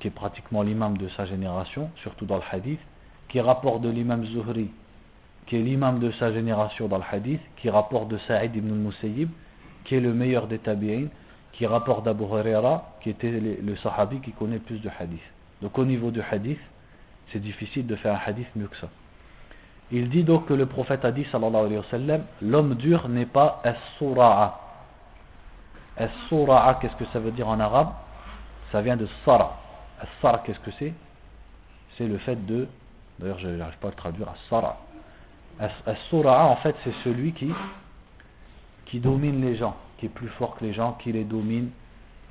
[0.00, 2.80] qui est pratiquement l'imam de sa génération, surtout dans le hadith,
[3.28, 4.70] qui rapporte de l'imam Zuhri,
[5.46, 9.30] qui est l'imam de sa génération dans le hadith, qui rapporte de Saïd ibn al-Musayyib,
[9.84, 11.06] qui est le meilleur des tabi'in,
[11.52, 15.20] qui rapporte d'Abu Huraira, qui était le, sahabi qui connaît plus de hadith.
[15.60, 16.60] Donc au niveau du hadith,
[17.32, 18.88] c'est difficile de faire un hadith mieux que ça.
[19.92, 23.26] Il dit donc que le prophète a dit, sallallahu alayhi wa sallam, l'homme dur n'est
[23.26, 24.60] pas as-sura'a.
[25.96, 27.90] As-sura'a, qu'est-ce que ça veut dire en arabe?
[28.72, 29.60] Ça vient de sara.
[30.00, 30.94] As-sara, qu'est-ce que c'est?
[31.96, 32.68] C'est le fait de,
[33.18, 34.80] d'ailleurs je n'arrive pas à le traduire, as-sara.
[35.86, 40.72] As-sura'a, en fait, c'est celui qui, domine les gens, qui est plus fort que les
[40.72, 41.70] gens, qui les domine,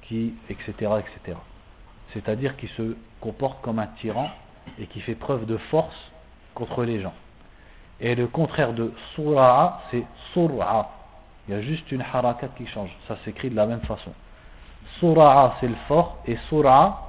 [0.03, 1.37] qui, etc., etc.
[2.13, 4.29] C'est-à-dire qui se comporte comme un tyran
[4.79, 6.11] et qui fait preuve de force
[6.55, 7.13] contre les gens.
[7.99, 10.89] Et le contraire de sura'a, c'est sur'a.
[11.47, 12.89] Il y a juste une harakat qui change.
[13.07, 14.11] Ça s'écrit de la même façon.
[14.97, 17.05] Sura'a, c'est le fort, et sur'a,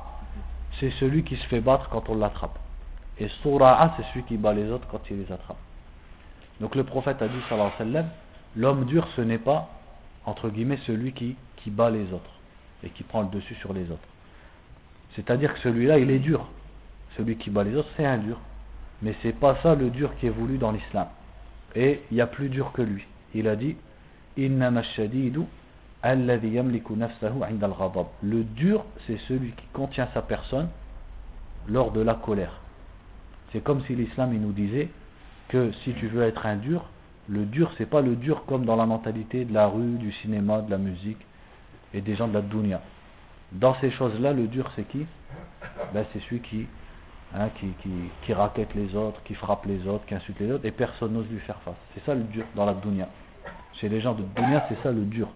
[0.78, 2.59] c'est celui qui se fait battre quand on l'attrape.
[3.18, 5.57] Et sura'a, c'est celui qui bat les autres quand il les attrape.
[6.61, 8.11] Donc le prophète a dit, sallallahu alayhi wa sallam,
[8.57, 9.68] l'homme dur, ce n'est pas,
[10.26, 12.31] entre guillemets, celui qui, bat les autres
[12.83, 14.09] et qui prend le dessus sur les autres.
[15.14, 16.47] C'est-à-dire que celui-là, il est dur.
[17.16, 18.39] Celui qui bat les autres, c'est un dur.
[19.03, 21.09] Mais c'est pas ça le dur qui est voulu dans l'islam.
[21.74, 23.07] Et il y a plus dur que lui.
[23.35, 23.76] Il a dit
[26.03, 26.38] Le
[28.42, 30.68] dur, c'est celui qui contient sa personne
[31.68, 32.61] lors de la colère.
[33.53, 34.88] C'est comme si l'islam nous disait
[35.48, 36.84] que si tu veux être un dur,
[37.28, 40.62] le dur c'est pas le dur comme dans la mentalité de la rue, du cinéma,
[40.62, 41.18] de la musique
[41.92, 42.80] et des gens de la dunya.
[43.53, 45.07] Dans ces choses-là, le dur c'est qui?
[45.92, 46.66] Ben, C'est celui qui
[47.32, 47.90] Hein, qui, qui,
[48.22, 51.28] qui, raquette les autres, qui frappe les autres, qui insulte les autres, et personne n'ose
[51.30, 51.76] lui faire face.
[51.94, 53.07] C'est ça le dur dans la dunya.
[53.74, 55.28] Chez les gens de dunya, c'est ça le dur.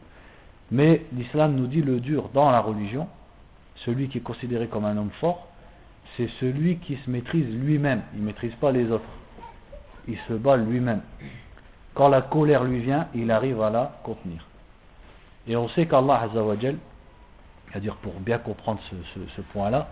[0.71, 3.09] Mais l'islam nous dit le dur dans la religion,
[3.77, 5.49] celui qui est considéré comme un homme fort,
[6.17, 8.03] c'est celui qui se maîtrise lui-même.
[8.15, 9.05] Il ne maîtrise pas les autres.
[10.07, 11.01] Il se bat lui-même.
[11.95, 14.47] Quand la colère lui vient, il arrive à la contenir.
[15.47, 16.29] Et on sait qu'Allah
[17.71, 18.81] c'est-à-dire pour bien comprendre
[19.37, 19.89] ce point-là,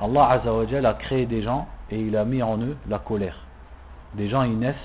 [0.00, 3.40] Allah Azzawajal a créé des gens et il a mis en eux la colère.
[4.14, 4.76] Des gens ils naissent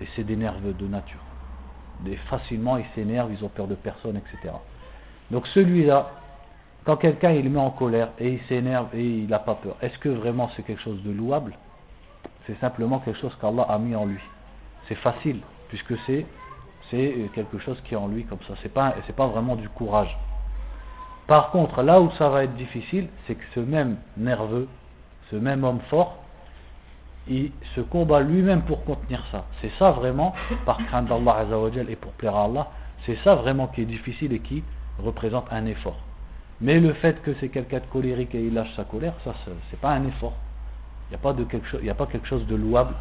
[0.00, 1.20] et c'est des nerveux de nature.
[2.04, 4.54] Des, facilement ils s'énervent, ils ont peur de personne, etc.
[5.30, 6.10] Donc celui-là,
[6.84, 9.98] quand quelqu'un il met en colère et il s'énerve et il n'a pas peur, est-ce
[9.98, 11.54] que vraiment c'est quelque chose de louable?
[12.46, 14.20] C'est simplement quelque chose qu'Allah a mis en lui.
[14.88, 16.26] C'est facile, puisque c'est
[17.34, 18.54] quelque chose qui est en lui comme ça.
[18.62, 20.16] C'est pas c'est pas vraiment du courage.
[21.26, 24.66] Par contre, là où ça va être difficile, c'est que ce même nerveux,
[25.30, 26.16] ce même homme fort,
[27.30, 29.46] il se combat lui-même pour contenir ça.
[29.62, 30.34] C'est ça vraiment,
[30.66, 31.46] par crainte d'Allah
[31.88, 32.68] et pour plaire à Allah,
[33.06, 34.64] c'est ça vraiment qui est difficile et qui
[34.98, 35.98] représente un effort.
[36.60, 39.32] Mais le fait que c'est quelqu'un de colérique et il lâche sa colère, ça
[39.70, 40.34] c'est pas un effort.
[41.08, 42.94] Il n'y a, pas quelque chose, a pas quelque chose de louable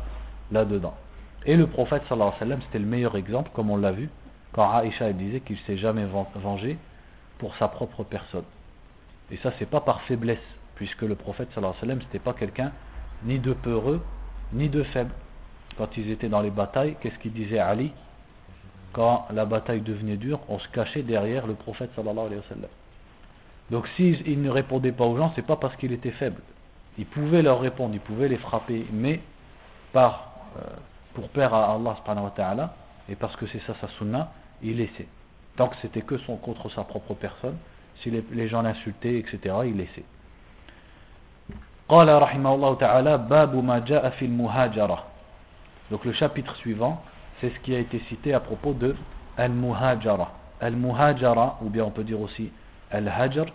[0.51, 0.93] là-dedans.
[1.45, 4.09] Et le prophète sallallahu alayhi wa sallam, c'était le meilleur exemple, comme on l'a vu,
[4.53, 6.77] quand Aïcha disait qu'il ne s'est jamais vengé
[7.38, 8.43] pour sa propre personne.
[9.32, 10.38] Et ça, c'est pas par faiblesse,
[10.75, 12.71] puisque le prophète sallallahu alayhi wa sallam, c'était pas quelqu'un
[13.23, 14.01] ni de peureux,
[14.53, 15.11] ni de faible.
[15.77, 17.91] Quand ils étaient dans les batailles, qu'est-ce qu'il disait Ali
[18.93, 22.69] Quand la bataille devenait dure, on se cachait derrière le prophète sallallahu alayhi wa sallam.
[23.71, 26.41] Donc s'il ne répondait pas aux gens, c'est pas parce qu'il était faible.
[26.97, 29.21] Il pouvait leur répondre, il pouvait les frapper, mais
[29.93, 30.61] par, euh,
[31.13, 32.73] pour plaire à Allah subhanahu wa
[33.09, 34.31] et parce que c'est ça sa sunna,
[34.61, 35.07] il laissait.
[35.57, 37.57] Donc c'était que son contre sa propre personne.
[38.01, 40.05] Si les, gens l'insultaient, etc., il laissait
[45.90, 47.02] Donc le chapitre suivant,
[47.40, 48.96] c'est ce qui a été cité à propos de
[49.36, 50.32] Al-Muhajara.
[50.61, 52.50] Al-Muhajara, ou bien on peut dire aussi
[52.90, 53.46] Al-Hajr,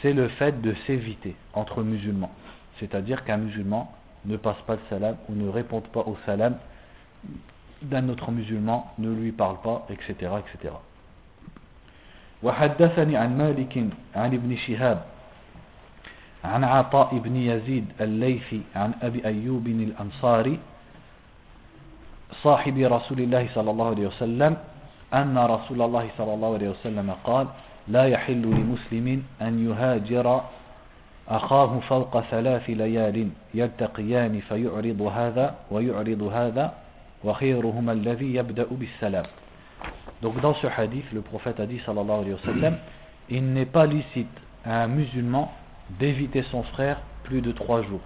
[0.00, 2.30] c'est le fait de s'éviter entre musulmans.
[2.78, 3.92] C'est-à-dire qu'un musulman
[4.24, 6.56] ne passe pas le salam ou ne répond pas au salam
[7.82, 10.32] d'un autre musulman ne lui parle pas, etc.
[10.38, 10.74] etc.
[12.42, 13.84] وحدثني عن مالك
[14.16, 15.04] عن ابن شهاب
[16.45, 20.59] عن عطاء بن يزيد الليثي عن أبي أيوب الأنصاري
[22.31, 24.57] صاحب رسول الله صلى الله عليه وسلم
[25.13, 27.47] أن رسول الله صلى الله عليه وسلم قال
[27.87, 30.41] لا يحل لمسلم أن يهاجر
[31.29, 36.73] أخاه فوق ثلاث ليال يلتقيان فيعرض هذا ويعرض هذا
[40.21, 42.77] donc dans ce hadith, le prophète a dit sallallahu alayhi wa sallam,
[43.29, 44.27] il n'est pas licite
[44.63, 45.51] à un musulman
[45.91, 48.01] d'éviter son frère plus de trois jours.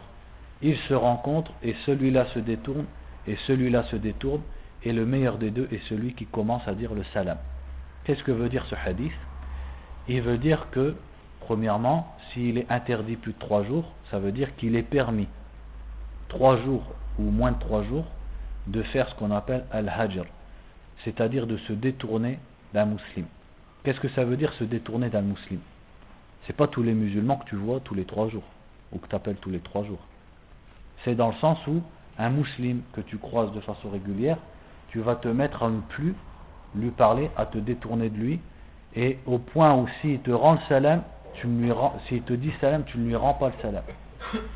[0.61, 2.85] Il se rencontre et celui-là se détourne
[3.27, 4.41] et celui-là se détourne
[4.83, 7.37] et le meilleur des deux est celui qui commence à dire le salam.
[8.03, 9.13] Qu'est-ce que veut dire ce hadith?
[10.07, 10.95] Il veut dire que,
[11.41, 15.27] premièrement, s'il est interdit plus de trois jours, ça veut dire qu'il est permis
[16.29, 16.83] trois jours
[17.17, 18.05] ou moins de trois jours
[18.67, 20.25] de faire ce qu'on appelle al-hajr,
[21.03, 22.39] c'est-à-dire de se détourner
[22.73, 23.27] d'un musulman.
[23.83, 25.61] Qu'est-ce que ça veut dire se détourner d'un musulman?
[26.49, 28.41] C'est pas tous les musulmans que tu vois tous les trois jours
[28.91, 29.99] ou que tu appelles tous les trois jours.
[31.03, 31.83] C'est dans le sens où
[32.17, 34.39] un musulman que tu croises de façon régulière,
[34.87, 36.15] tu vas te mettre à ne plus
[36.73, 38.39] lui parler, à te détourner de lui,
[38.95, 41.03] et au point où s'il te rend le salam,
[41.35, 41.71] tu ne lui
[42.07, 43.83] s'il te dit salam, tu ne lui rends pas le salam.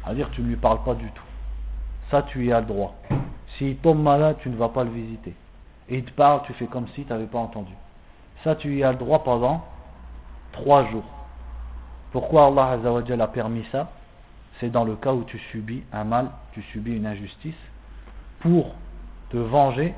[0.03, 1.23] C'est-à-dire tu ne lui parles pas du tout.
[2.09, 2.95] Ça, tu y as le droit.
[3.59, 5.35] S'il tombe malade, tu ne vas pas le visiter.
[5.89, 7.73] Et il te parle, tu fais comme si tu n'avais pas entendu.
[8.43, 9.63] Ça, tu y as le droit pendant
[10.53, 11.05] trois jours.
[12.13, 13.89] Pourquoi Allah a permis ça?
[14.59, 17.55] C'est dans le cas où tu subis un mal, tu subis une injustice,
[18.39, 18.75] pour
[19.31, 19.95] te venger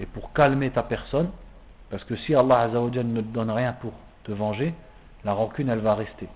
[0.00, 1.28] et pour calmer ta personne.
[1.90, 3.92] Parce que si Allah ne te donne rien pour
[4.24, 4.72] te venger,
[5.24, 6.26] la rancune, elle va rester.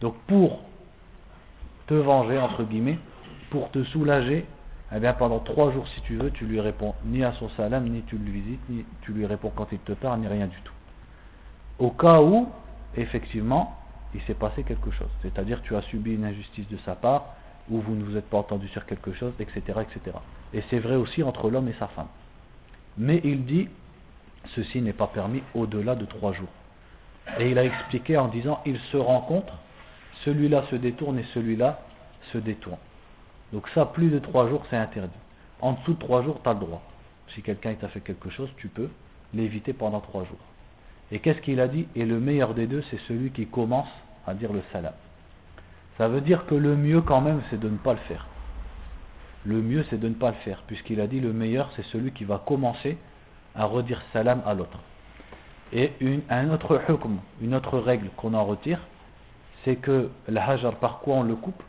[0.00, 0.60] Donc pour
[1.88, 3.00] te venger, entre guillemets,
[3.50, 4.46] pour te soulager,
[4.94, 7.88] eh bien pendant trois jours si tu veux, tu lui réponds ni à son salam,
[7.88, 10.60] ni tu le visites, ni tu lui réponds quand il te parle, ni rien du
[10.62, 10.74] tout.
[11.80, 12.48] Au cas où,
[12.96, 13.77] effectivement,
[14.14, 15.08] il s'est passé quelque chose.
[15.22, 17.34] C'est-à-dire tu as subi une injustice de sa part,
[17.70, 19.60] ou vous ne vous êtes pas entendu sur quelque chose, etc.
[19.82, 20.16] etc.
[20.54, 22.08] Et c'est vrai aussi entre l'homme et sa femme.
[22.96, 23.68] Mais il dit,
[24.54, 26.48] ceci n'est pas permis au-delà de trois jours.
[27.38, 29.58] Et il a expliqué en disant, ils se rencontrent,
[30.24, 31.80] celui-là se détourne et celui-là
[32.32, 32.78] se détourne.
[33.52, 35.12] Donc ça, plus de trois jours, c'est interdit.
[35.60, 36.82] En dessous de trois jours, tu as le droit.
[37.34, 38.88] Si quelqu'un t'a fait quelque chose, tu peux
[39.34, 40.38] l'éviter pendant trois jours.
[41.10, 43.88] Et qu'est-ce qu'il a dit Et le meilleur des deux, c'est celui qui commence
[44.26, 44.92] à dire le salam.
[45.96, 48.26] Ça veut dire que le mieux quand même, c'est de ne pas le faire.
[49.44, 52.12] Le mieux, c'est de ne pas le faire, puisqu'il a dit le meilleur, c'est celui
[52.12, 52.98] qui va commencer
[53.54, 54.78] à redire salam à l'autre.
[55.72, 58.80] Et une, un autre hukm, une autre règle qu'on en retire,
[59.64, 61.62] c'est que le hajar, par quoi on le coupe?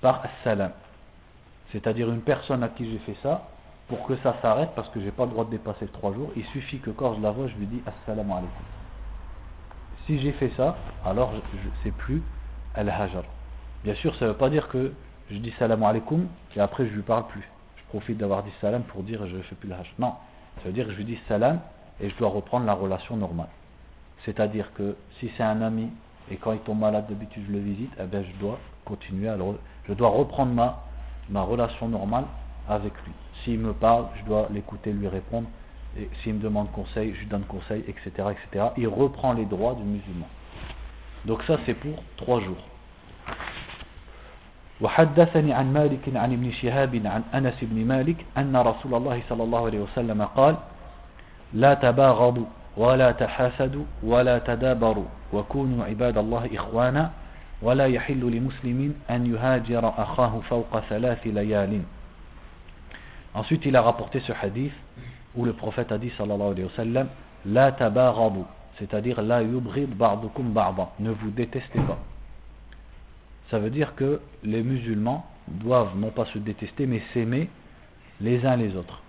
[0.00, 0.72] Par salam.
[1.72, 3.48] C'est-à-dire une personne à qui j'ai fait ça,
[3.88, 6.44] pour que ça s'arrête, parce que j'ai pas le droit de dépasser trois jours, il
[6.46, 8.50] suffit que quand je la vois, je lui dis assalamu alaikum.
[10.06, 11.32] Si j'ai fait ça, alors
[11.82, 12.22] c'est plus
[12.74, 13.24] al-hajar.
[13.84, 14.92] Bien sûr, ça ne veut pas dire que
[15.30, 17.48] je dis salam alaikum et après je lui parle plus.
[17.76, 19.92] Je profite d'avoir dit salam pour dire je ne fais plus le hajar.
[19.98, 20.14] Non,
[20.58, 21.60] ça veut dire que je lui dis salam
[22.00, 23.48] et je dois reprendre la relation normale.
[24.24, 25.90] C'est-à-dire que si c'est un ami
[26.30, 29.36] et quand il tombe malade d'habitude je le visite, eh bien je dois continuer à
[29.36, 29.44] le,
[29.88, 30.84] je dois reprendre ma,
[31.28, 32.24] ma relation normale
[32.68, 33.12] avec lui.
[33.46, 35.46] S'il me parle, je dois l'écouter, lui répondre.
[35.96, 38.66] Et s'il me demande conseil, je lui donne conseil, etc., etc.
[38.76, 40.26] Il reprend les droits du musulman.
[41.26, 42.62] Donc ça c'est pour trois jours.
[44.80, 49.66] وحدثني عن مالك عن ابن شهاب عن أنس بن مالك أن رسول الله صلى الله
[49.66, 50.56] عليه وسلم قال
[51.54, 52.44] لا تباغضوا
[52.76, 57.10] ولا تحاسدوا ولا تدابروا وكونوا عباد الله إخوانا
[57.62, 61.82] ولا يحل لمسلم أن يهاجر أخاه فوق ثلاث ليال
[63.36, 64.72] Ensuite, il a rapporté ce hadith
[65.34, 67.08] où le prophète a dit sallallahu alayhi wa sallam
[67.44, 68.40] La tabaghadu,
[68.78, 71.98] c'est-à-dire la yubghid ba'dukum ba'da, ne vous détestez pas.
[73.50, 77.50] Ça veut dire que les musulmans doivent non pas se détester mais s'aimer
[78.22, 79.02] les uns les autres.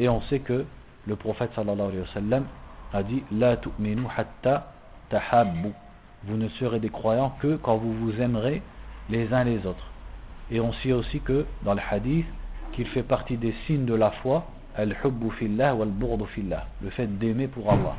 [0.00, 0.66] Et on sait que
[1.06, 2.44] le prophète sallallahu alayhi wa sallam
[2.92, 4.72] a dit La tu'minu hatta
[5.10, 5.70] tahabbu.
[6.24, 8.62] Vous ne serez des croyants que quand vous vous aimerez
[9.08, 9.86] les uns les autres.
[10.50, 12.26] Et on sait aussi que dans le hadith,
[12.72, 14.44] qu'il fait partie des signes de la foi,
[14.76, 15.90] al-hubbu fillah wal
[16.34, 17.96] fillah, le fait d'aimer pour Allah.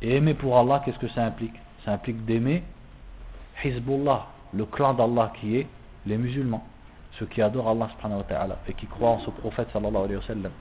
[0.00, 1.54] Et aimer pour Allah, qu'est-ce que ça implique?
[1.84, 2.62] Ça implique d'aimer
[3.64, 5.66] Hizbullah, le clan d'Allah qui est
[6.06, 6.64] les musulmans,
[7.18, 10.16] ceux qui adorent Allah subhanahu wa ta'ala et qui croient en ce prophète sallallahu alayhi
[10.16, 10.52] wa sallam.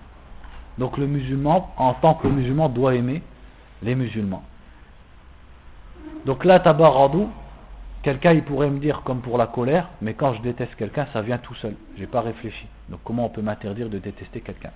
[0.77, 3.21] Donc le musulman, en tant que musulman, doit aimer
[3.81, 4.43] les musulmans.
[6.25, 7.29] Donc là, tabaradou,
[8.03, 11.21] Quelqu'un, il pourrait me dire, comme pour la colère, mais quand je déteste quelqu'un, ça
[11.21, 11.75] vient tout seul.
[11.97, 12.65] J'ai pas réfléchi.
[12.89, 14.71] Donc comment on peut m'interdire de détester quelqu'un?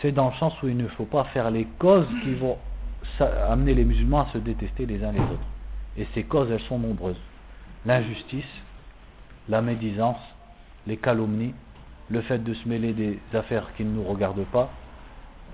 [0.00, 2.56] C'est dans le sens où il ne faut pas faire les causes qui vont
[3.20, 5.46] amener les musulmans à se détester les uns les autres.
[5.98, 7.20] Et ces causes, elles sont nombreuses.
[7.84, 8.48] L'injustice,
[9.48, 10.20] la médisance,
[10.86, 11.54] les calomnies,
[12.08, 14.70] le fait de se mêler des affaires qui ne nous regardent pas,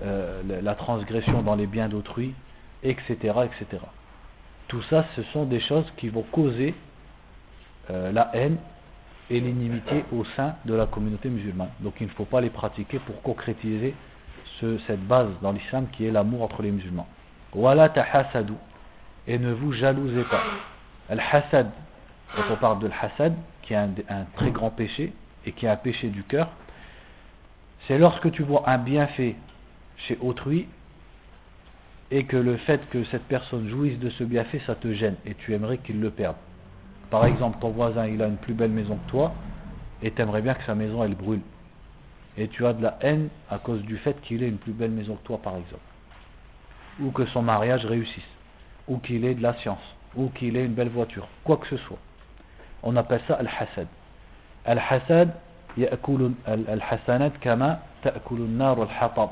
[0.03, 2.33] euh, la transgression dans les biens d'autrui,
[2.83, 3.15] etc.,
[3.45, 3.83] etc.
[4.67, 6.75] Tout ça, ce sont des choses qui vont causer
[7.89, 8.57] euh, la haine
[9.29, 11.69] et l'inimité au sein de la communauté musulmane.
[11.79, 13.93] Donc il ne faut pas les pratiquer pour concrétiser
[14.59, 17.07] cette base dans l'islam qui est l'amour entre les musulmans.
[17.53, 18.53] Wala tahasadu.
[19.27, 20.41] Et ne vous jalousez pas.
[21.09, 21.69] Al-hasad,
[22.35, 23.91] quand on parle de l'hasad, qui est un,
[24.35, 25.13] très grand péché
[25.45, 26.49] et qui est un péché du cœur,
[27.87, 29.35] c'est lorsque tu vois un bienfait
[29.97, 30.67] chez autrui
[32.11, 35.35] et que le fait que cette personne jouisse de ce bienfait, ça te gêne et
[35.35, 36.35] tu aimerais qu'il le perde.
[37.09, 39.33] Par exemple, ton voisin, il a une plus belle maison que toi,
[40.01, 41.41] et t'aimerais bien que sa maison elle brûle.
[42.37, 44.91] Et tu as de la haine à cause du fait qu'il ait une plus belle
[44.91, 45.81] maison que toi par exemple.
[47.01, 48.27] Ou que son mariage réussisse.
[48.87, 49.95] Ou qu'il ait de la science.
[50.15, 51.27] Ou qu'il ait une belle voiture.
[51.43, 51.97] Quoi que ce soit.
[52.83, 53.87] On appelle ça al-hasad.
[54.65, 55.33] Al-hasad,
[56.45, 57.79] al-hasanat kama
[58.49, 59.29] nar al-hatab.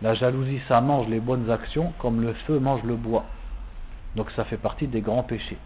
[0.00, 3.24] La jalousie, ça mange les bonnes actions comme le feu mange le bois.
[4.14, 5.58] Donc ça fait partie des grands péchés.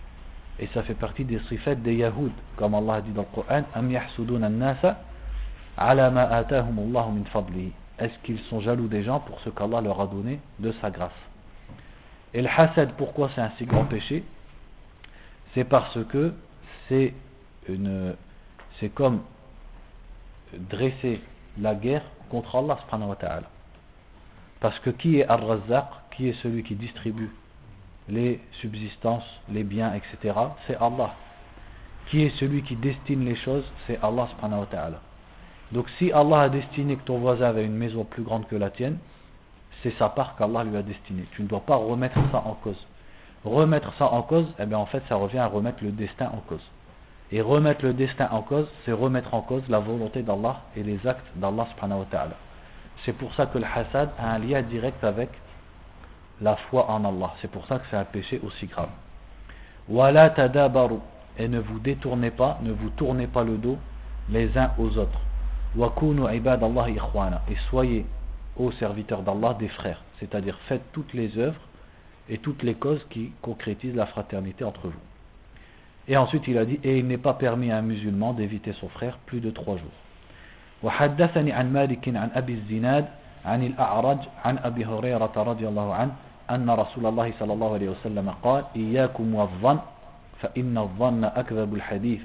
[0.58, 3.88] Et ça fait partie des sifat des Yahoud, comme Allah dit dans le Coran, Am
[4.58, 4.98] nasa
[5.76, 7.24] ala ma min.
[7.98, 11.10] Est-ce qu'ils sont jaloux des gens pour ce qu'Allah leur a donné de sa grâce?
[12.34, 14.24] Et le hasad, pourquoi c'est un si grand péché?
[15.54, 16.34] C'est parce que
[16.88, 17.14] c'est
[17.68, 18.14] une
[18.80, 19.20] c'est comme
[20.52, 21.20] dresser
[21.58, 23.51] la guerre contre Allah subhanahu wa ta'ala.
[24.62, 25.86] Parce que qui est Ar-Razzaq,
[26.16, 27.30] qui est celui qui distribue
[28.08, 30.38] les subsistances, les biens, etc.,
[30.68, 31.16] c'est Allah.
[32.06, 35.00] Qui est celui qui destine les choses, c'est Allah subhanahu wa ta'ala.
[35.72, 38.70] Donc si Allah a destiné que ton voisin avait une maison plus grande que la
[38.70, 38.98] tienne,
[39.82, 41.24] c'est sa part qu'Allah lui a destinée.
[41.32, 42.86] Tu ne dois pas remettre ça en cause.
[43.44, 46.40] Remettre ça en cause, eh bien en fait ça revient à remettre le destin en
[46.48, 46.64] cause.
[47.32, 51.04] Et remettre le destin en cause, c'est remettre en cause la volonté d'Allah et les
[51.04, 52.36] actes d'Allah subhanahu wa ta'ala.
[53.04, 55.30] C'est pour ça que le hasad a un lien direct avec
[56.40, 57.34] la foi en Allah.
[57.40, 58.90] C'est pour ça que c'est un péché aussi grave.
[59.88, 60.98] Wala tadabaru.
[61.38, 63.78] Et ne vous détournez pas, ne vous tournez pas le dos
[64.28, 65.20] les uns aux autres.
[65.76, 67.42] Wakunu ibadallah ikhwana.
[67.50, 68.04] Et soyez,
[68.56, 70.02] ô serviteurs d'Allah, des frères.
[70.20, 71.60] C'est-à-dire faites toutes les œuvres
[72.28, 75.00] et toutes les causes qui concrétisent la fraternité entre vous.
[76.06, 78.88] Et ensuite il a dit, et il n'est pas permis à un musulman d'éviter son
[78.88, 79.90] frère plus de trois jours.
[80.82, 83.04] وحدثني عن مالك عن أبي الزناد
[83.44, 86.12] عن الأعرج عن أبي هريرة رضي الله عنه
[86.50, 89.78] أن رسول الله صلى الله عليه وسلم قال إياكم والظن
[90.42, 92.20] فإن الظن أكذب الحديث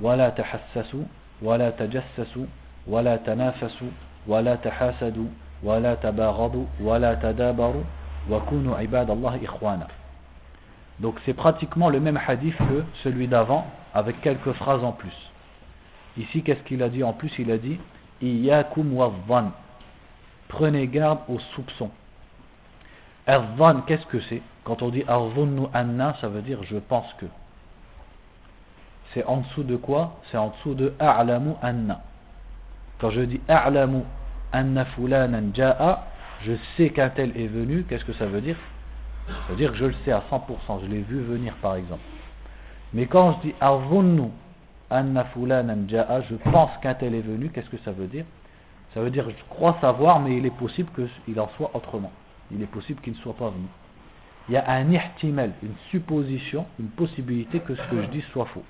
[0.00, 1.04] ولا تحسسوا
[1.42, 2.46] ولا تجسسوا
[2.86, 3.90] ولا تنافسوا
[4.26, 5.28] ولا تحاسدوا
[5.62, 7.84] ولا تباغضوا ولا تدابروا
[8.30, 9.86] وكونوا عباد الله إخوانا
[11.00, 15.27] Donc c'est pratiquement le même hadith que celui d'avant avec quelques phrases en plus.
[16.18, 17.78] Ici qu'est-ce qu'il a dit en plus Il a dit
[18.20, 19.12] Iyakum wa
[20.48, 21.90] Prenez garde aux soupçons.
[23.26, 27.26] Ervan, qu'est-ce que c'est Quand on dit Arvunnu anna, ça veut dire je pense que.
[29.12, 32.02] C'est en dessous de quoi C'est en dessous de A'lamu anna.
[32.98, 34.02] Quand je dis A'lamu
[34.52, 36.06] anna fulanan ja'a,
[36.42, 38.56] je sais qu'un tel est venu, qu'est-ce que ça veut dire
[39.26, 42.02] Ça veut dire que je le sais à 100%, je l'ai vu venir par exemple.
[42.94, 44.30] Mais quand je dis Arvunnu
[44.90, 45.26] anna
[45.88, 48.24] ja'a, je pense qu'un tel est venu, qu'est-ce que ça veut dire?
[48.94, 50.88] Ça veut dire je crois savoir, mais il est possible
[51.24, 52.12] qu'il en soit autrement
[52.50, 53.66] il est possible qu'il ne soit pas venu.
[54.48, 58.46] Il y a un ihtimal, une supposition, une possibilité que ce que je dis soit
[58.46, 58.64] faux.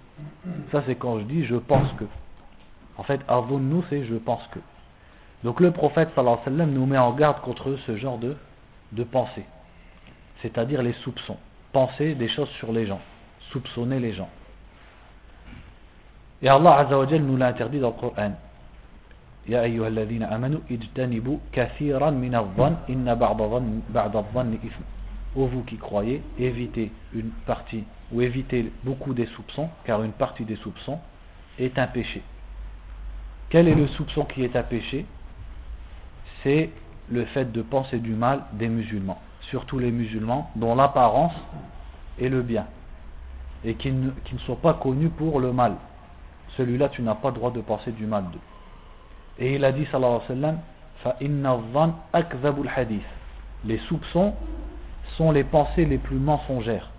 [0.72, 2.04] Ça c'est quand je dis je pense que.
[2.96, 4.58] En fait, avant nous c'est je pense que.
[5.44, 8.36] Donc le prophète sallallahu alayhi wa sallam nous met en garde contre ce genre de,
[8.92, 9.44] de pensée.
[10.42, 11.36] C'est-à-dire les soupçons.
[11.72, 13.00] Penser des choses sur les gens.
[13.52, 14.30] Soupçonner les gens.
[16.41, 18.33] Et Allah Azza wa nous l'a interdit dans le Coran.
[19.47, 24.83] يا أيها الذين آمنوا اجتنبوا كثيرا من الظن إن بعض الظن بعد الظن إثم
[25.35, 30.45] Ô vous qui croyez, évitez une partie ou évitez beaucoup des soupçons, car une partie
[30.45, 30.99] des soupçons
[31.57, 32.21] est un péché.
[33.49, 35.07] Quel est le soupçon qui est un péché
[36.43, 36.69] C'est
[37.09, 41.33] le fait de penser du mal des musulmans, surtout les musulmans dont l'apparence
[42.21, 42.67] est le bien
[43.65, 45.77] et qui ne, qui ne sont pas connus pour le mal.
[46.56, 48.38] Celui-là, tu n'as pas le droit de penser du mal d'eux.
[49.38, 50.52] Et il a dit, sallallahu alayhi
[51.04, 51.94] wa sallam,
[52.76, 53.02] hadith.
[53.64, 54.34] Les soupçons
[55.16, 56.90] sont les pensées les plus mensongères.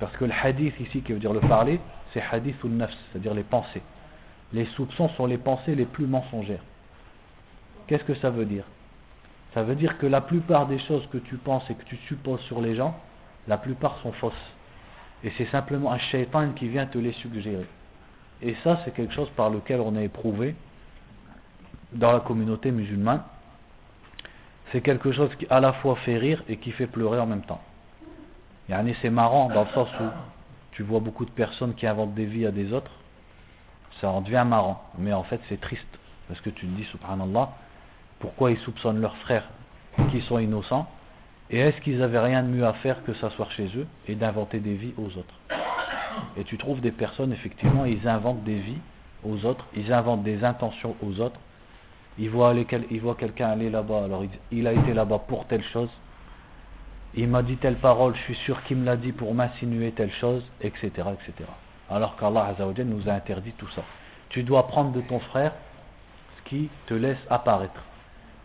[0.00, 1.80] Parce que le hadith ici, qui veut dire le parler,
[2.12, 3.82] c'est hadith ou nafs, c'est-à-dire les pensées.
[4.52, 6.62] Les soupçons sont les pensées les plus mensongères.
[7.86, 8.64] Qu'est-ce que ça veut dire?
[9.52, 12.40] Ça veut dire que la plupart des choses que tu penses et que tu supposes
[12.42, 12.98] sur les gens,
[13.46, 14.32] la plupart sont fausses.
[15.22, 17.66] Et c'est simplement un shaitan qui vient te les suggérer.
[18.42, 20.54] Et ça, c'est quelque chose par lequel on est éprouvé
[21.92, 23.22] dans la communauté musulmane,
[24.72, 27.42] c'est quelque chose qui à la fois fait rire et qui fait pleurer en même
[27.42, 27.60] temps.
[29.00, 30.04] C'est marrant dans le sens où
[30.72, 32.90] tu vois beaucoup de personnes qui inventent des vies à des autres,
[34.00, 35.86] ça en devient marrant, mais en fait c'est triste,
[36.26, 37.50] parce que tu te dis, subhanallah,
[38.18, 39.48] pourquoi ils soupçonnent leurs frères
[40.10, 40.88] qui sont innocents,
[41.50, 44.58] et est-ce qu'ils avaient rien de mieux à faire que s'asseoir chez eux et d'inventer
[44.58, 45.38] des vies aux autres?
[46.36, 48.80] Et tu trouves des personnes, effectivement, ils inventent des vies
[49.24, 51.38] aux autres, ils inventent des intentions aux autres,
[52.18, 52.54] il voit,
[53.00, 55.90] voit quelqu'un aller là-bas, alors il, a été là-bas pour telle chose,
[57.14, 60.12] il m'a dit telle parole, je suis sûr qu'il me l'a dit pour m'insinuer telle
[60.12, 60.88] chose, etc.
[60.88, 61.48] etc.
[61.90, 62.54] Alors qu'Allah
[62.84, 63.82] nous a interdit tout ça.
[64.30, 65.52] tu dois prendre de ton frère
[66.38, 67.82] ce qui te laisse apparaître.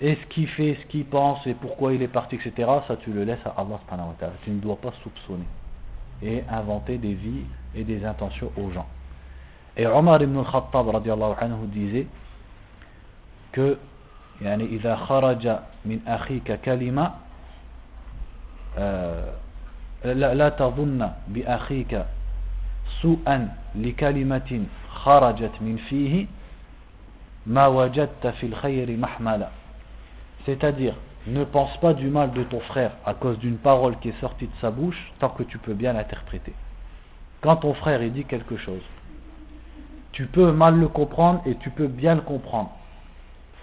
[0.01, 3.11] Et ce qu'il fait, ce qu'il pense et pourquoi il est parti, etc., ça tu
[3.11, 3.79] le laisses à Allah.
[4.43, 5.45] Tu ne dois pas soupçonner
[6.21, 7.45] et inventer des vies
[7.75, 8.87] et des intentions aux gens.
[9.77, 12.07] Et Omar ibn al-Khattab anhu disait
[13.51, 13.77] que
[14.41, 15.47] يعني إذا خرج
[15.85, 17.11] من أخيك كلمة
[20.05, 22.05] لا, لا تظن بأخيك
[23.01, 26.25] سوءا لكلمة خرجت من فيه
[27.47, 28.47] ما وجدت في
[30.45, 30.95] c'est-à-dire
[31.33, 34.47] ne pense pas du mal de ton frère à cause d'une parole qui est sortie
[34.47, 36.53] de sa bouche tant que tu peux bien l'interpréter.
[37.41, 38.81] Quand ton frère dit quelque chose
[40.11, 42.71] tu peux mal le comprendre et tu peux bien le comprendre.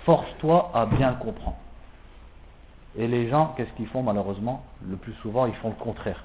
[0.05, 1.57] Force-toi à bien le comprendre.
[2.97, 4.63] Et les gens qu'est-ce qu'ils font malheureusement?
[4.89, 6.25] Le plus souvent ils font le contraire.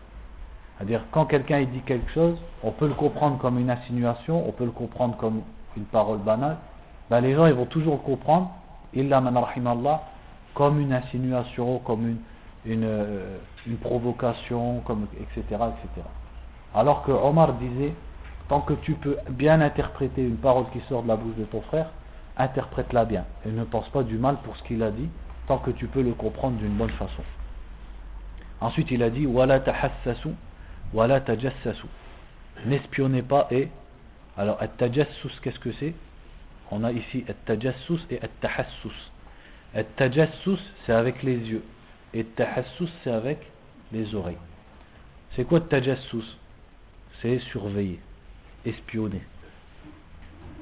[0.81, 4.65] C'est-à-dire, quand quelqu'un dit quelque chose, on peut le comprendre comme une insinuation, on peut
[4.65, 5.43] le comprendre comme
[5.77, 6.57] une parole banale.
[7.09, 8.49] Ben, les gens ils vont toujours le comprendre,
[8.95, 9.37] illa man
[10.53, 12.17] comme une insinuation, comme une,
[12.65, 13.37] une, euh,
[13.67, 16.07] une, provocation, comme, etc., etc.
[16.73, 17.93] Alors que Omar disait,
[18.47, 21.61] tant que tu peux bien interpréter une parole qui sort de la bouche de ton
[21.61, 21.89] frère,
[22.37, 23.25] interprète-la bien.
[23.45, 25.09] Et ne pense pas du mal pour ce qu'il a dit,
[25.47, 27.23] tant que tu peux le comprendre d'une bonne façon.
[28.59, 30.29] Ensuite, il a dit, wala tahassasu
[30.93, 31.87] Wala tajassasu.
[32.65, 33.69] N'espionnez pas et.
[34.37, 35.93] Alors, at-tajassus, qu'est-ce que c'est?
[36.69, 39.10] On a ici at-tajassus et at-tahassus.
[39.73, 41.63] At-tajassus, c'est avec les yeux.
[42.13, 43.39] Et tahassus, c'est avec
[43.93, 44.37] les oreilles.
[45.35, 46.37] C'est quoi tajassus?
[47.21, 47.99] C'est surveiller,
[48.65, 49.21] espionner.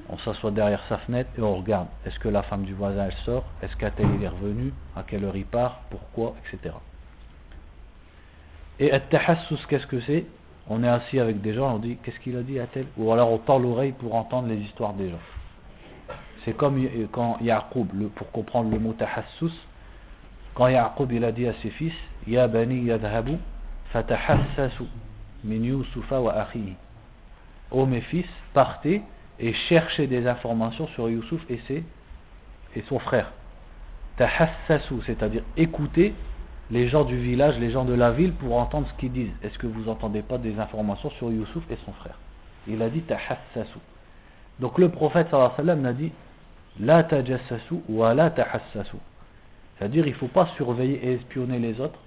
[0.08, 1.88] On s'assoit derrière sa fenêtre et on regarde.
[2.04, 3.44] Est-ce que la femme du voisin elle sort?
[3.62, 5.82] Est-ce qu'à est revenu À quelle heure il part?
[5.90, 6.34] Pourquoi?
[6.44, 6.74] Etc.
[8.78, 10.24] Et at-tahassus, qu'est-ce que c'est?
[10.68, 13.30] On est assis avec des gens, on dit qu'est-ce qu'il a dit à Ou alors
[13.32, 15.18] on tend l'oreille pour entendre les histoires des gens.
[16.44, 16.80] C'est comme
[17.12, 19.52] quand Yaqub, pour comprendre le mot tahassus,
[20.54, 21.92] quand Yaqub il a dit à ses fils
[22.26, 23.36] Ya bani yadhabu
[23.92, 24.84] fatahassasu
[25.44, 26.74] min Yusufa wa akhihi.
[27.70, 29.02] Ô mes fils, partez
[29.38, 31.84] et cherchez des informations sur Yusuf et, ses,
[32.76, 33.32] et son frère.
[34.16, 36.14] Tahassasu, c'est-à-dire écoutez
[36.70, 39.32] les gens du village, les gens de la ville pour entendre ce qu'ils disent.
[39.42, 42.18] Est-ce que vous n'entendez pas des informations sur Youssouf et son frère?
[42.68, 43.78] Il a dit tahassasu.
[44.58, 46.12] Donc le prophète sallallahu alayhi wa sallam a dit
[46.80, 48.96] la tajassasu wa la tahassasu.
[49.78, 51.98] C'est-à-dire il ne faut pas surveiller et espionner les autres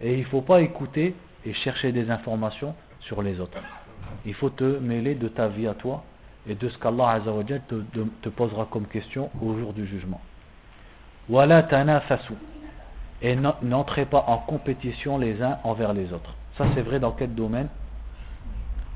[0.00, 1.14] et il ne faut pas écouter
[1.44, 3.58] et chercher des informations sur les autres.
[4.24, 6.04] Il faut te mêler de ta vie à toi
[6.48, 7.20] et de ce qu'Allah
[7.68, 7.74] te,
[8.22, 10.20] te posera comme question au jour du jugement.
[11.28, 12.34] Wa la tanafasu
[13.20, 16.34] et n'entrez pas en compétition les uns envers les autres.
[16.56, 17.68] Ça c'est vrai dans quel domaine?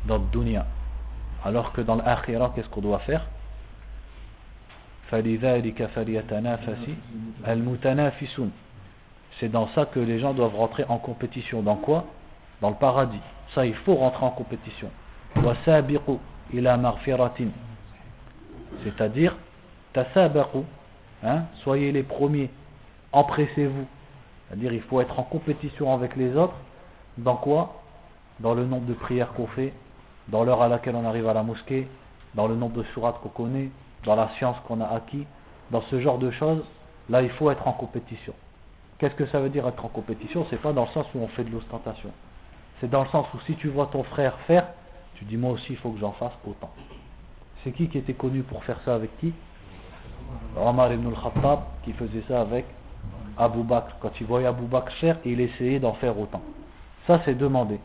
[0.07, 0.67] Dans le dunya.
[1.45, 3.27] Alors que dans l'akhira, qu'est-ce qu'on doit faire?
[9.41, 11.63] C'est dans ça que les gens doivent rentrer en compétition.
[11.63, 12.05] Dans quoi?
[12.61, 13.21] Dans le paradis.
[13.55, 14.91] Ça, il faut rentrer en compétition.
[18.85, 19.37] C'est-à-dire,
[21.25, 22.51] hein, soyez les premiers,
[23.13, 23.87] empressez-vous
[24.53, 26.53] c'est-à-dire il faut être en compétition avec les autres.
[27.17, 27.81] Dans quoi?
[28.41, 29.73] Dans le nombre de prières qu'on fait,
[30.29, 31.89] dans l'heure à laquelle on arrive à la mosquée,
[32.35, 33.71] dans le nombre de sourates qu'on connaît,
[34.05, 35.27] dans la science qu'on a acquis,
[35.71, 36.63] dans ce genre de choses,
[37.09, 38.35] là il faut être en compétition.
[38.99, 40.47] Qu'est-ce que ça veut dire être en compétition?
[40.51, 42.11] C'est pas dans le sens où on fait de l'ostentation.
[42.81, 44.67] C'est dans le sens où si tu vois ton frère faire,
[45.15, 46.71] tu dis moi aussi il faut que j'en fasse autant.
[47.63, 49.33] C'est qui qui était connu pour faire ça avec qui?
[50.57, 52.65] Omar ibn al-Khattab qui faisait ça avec
[53.39, 56.43] Abu Bakr, quand il voyait Abu Bakr faire, il essayait d'en faire autant.
[57.07, 57.81] Ça, c'est demandé.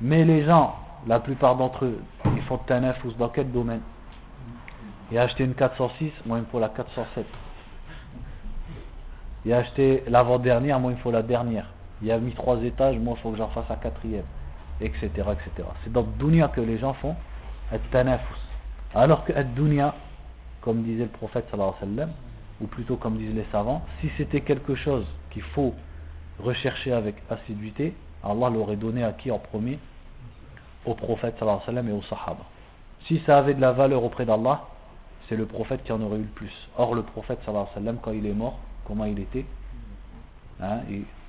[0.00, 0.74] Mais les gens,
[1.06, 2.00] la plupart d'entre eux,
[2.34, 2.58] ils font
[3.04, 3.82] ou dans quel domaine?
[5.12, 7.26] Il a acheté une 406, moi il me faut la 407.
[9.44, 11.66] Il a acheté l'avant-dernière, moi il me faut la dernière.
[12.00, 14.24] Il a mis trois étages, moi il faut que j'en fasse la quatrième.
[14.80, 15.06] Etc.
[15.06, 15.68] etc.
[15.84, 17.14] C'est dans le dunya que les gens font
[17.90, 18.24] tanafus.
[18.94, 19.94] Alors que dunya,
[20.62, 22.14] comme disait le prophète sallallahu alayhi wa sallam,
[22.62, 25.74] ou plutôt comme disent les savants, si c'était quelque chose qu'il faut
[26.42, 27.94] rechercher avec assiduité,
[28.24, 29.78] Allah l'aurait donné à qui en premier?
[30.86, 32.44] Au prophète sallallahu alayhi wa sallam et aux sahaba.
[33.04, 34.68] Si ça avait de la valeur auprès d'Allah,
[35.28, 36.52] c'est le prophète qui en aurait eu le plus.
[36.76, 39.44] Or le prophète sallallahu alayhi wa sallam, quand il est mort, comment il était
[40.60, 40.80] hein,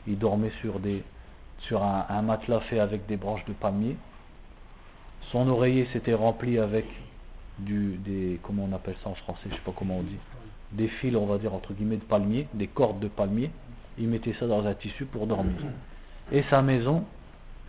[0.08, 3.96] il, dormait sur, un, matelas fait avec des branches de palmier.
[5.32, 6.86] Son oreiller s'était rempli avec
[7.60, 10.18] des, comment on appelle ça en français, je sais pas comment on dit,
[10.72, 13.52] des fils, on va dire, entre guillemets, de palmier, des cordes de palmier.
[13.98, 15.56] Il mettait ça dans un tissu pour dormir.
[16.32, 17.06] Et sa maison,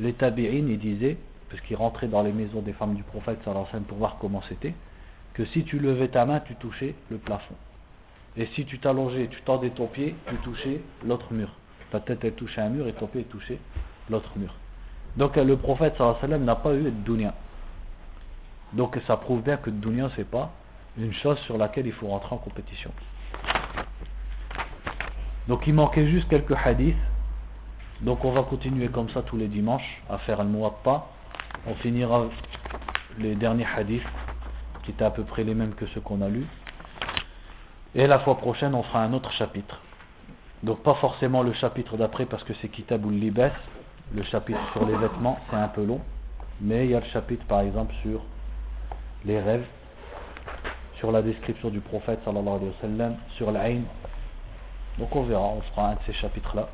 [0.01, 1.19] les tabi'in, il disait,
[1.51, 4.75] parce qu'il rentrait dans les maisons des femmes du prophète sallallahu pour voir comment c'était,
[5.35, 7.57] que si tu levais ta main, tu touchais le plafond.
[8.37, 11.51] Et si tu t'allongeais, tu tendais ton pied, tu touchais l'autre mur.
[11.91, 13.59] Ta tête elle touchait un mur et ton pied touchait
[14.11, 14.55] l'autre mur.
[15.17, 17.35] Donc le prophète sallam n'a pas eu de dunya.
[18.73, 20.51] Donc ça prouve bien que dunya c'est pas
[20.99, 22.91] une chose sur laquelle il faut rentrer en compétition.
[25.47, 26.97] Donc il manquait juste quelques hadiths.
[28.01, 31.07] Donc on va continuer comme ça tous les dimanches à faire un muwatta.
[31.67, 32.27] On finira
[33.19, 34.03] les derniers hadiths
[34.85, 36.47] qui étaient à peu près les mêmes que ceux qu'on a lus.
[37.95, 39.81] Et la fois prochaine on fera un autre chapitre.
[40.63, 43.51] Donc pas forcément le chapitre d'après parce que c'est Kitabul Libes,
[44.15, 46.01] le chapitre sur les vêtements, c'est un peu long.
[46.61, 48.23] Mais il y a le chapitre par exemple sur
[49.25, 49.67] les rêves,
[50.99, 53.83] sur la description du prophète sallallahu alayhi wa sallam, sur l'aïn.
[54.99, 56.69] Donc on verra, on fera un de ces chapitres-là.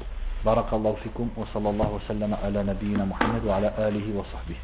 [0.44, 4.58] Wa sallallahu wa sallam ala nabiyyina Muhammad wa ala alihi wa sahbihi.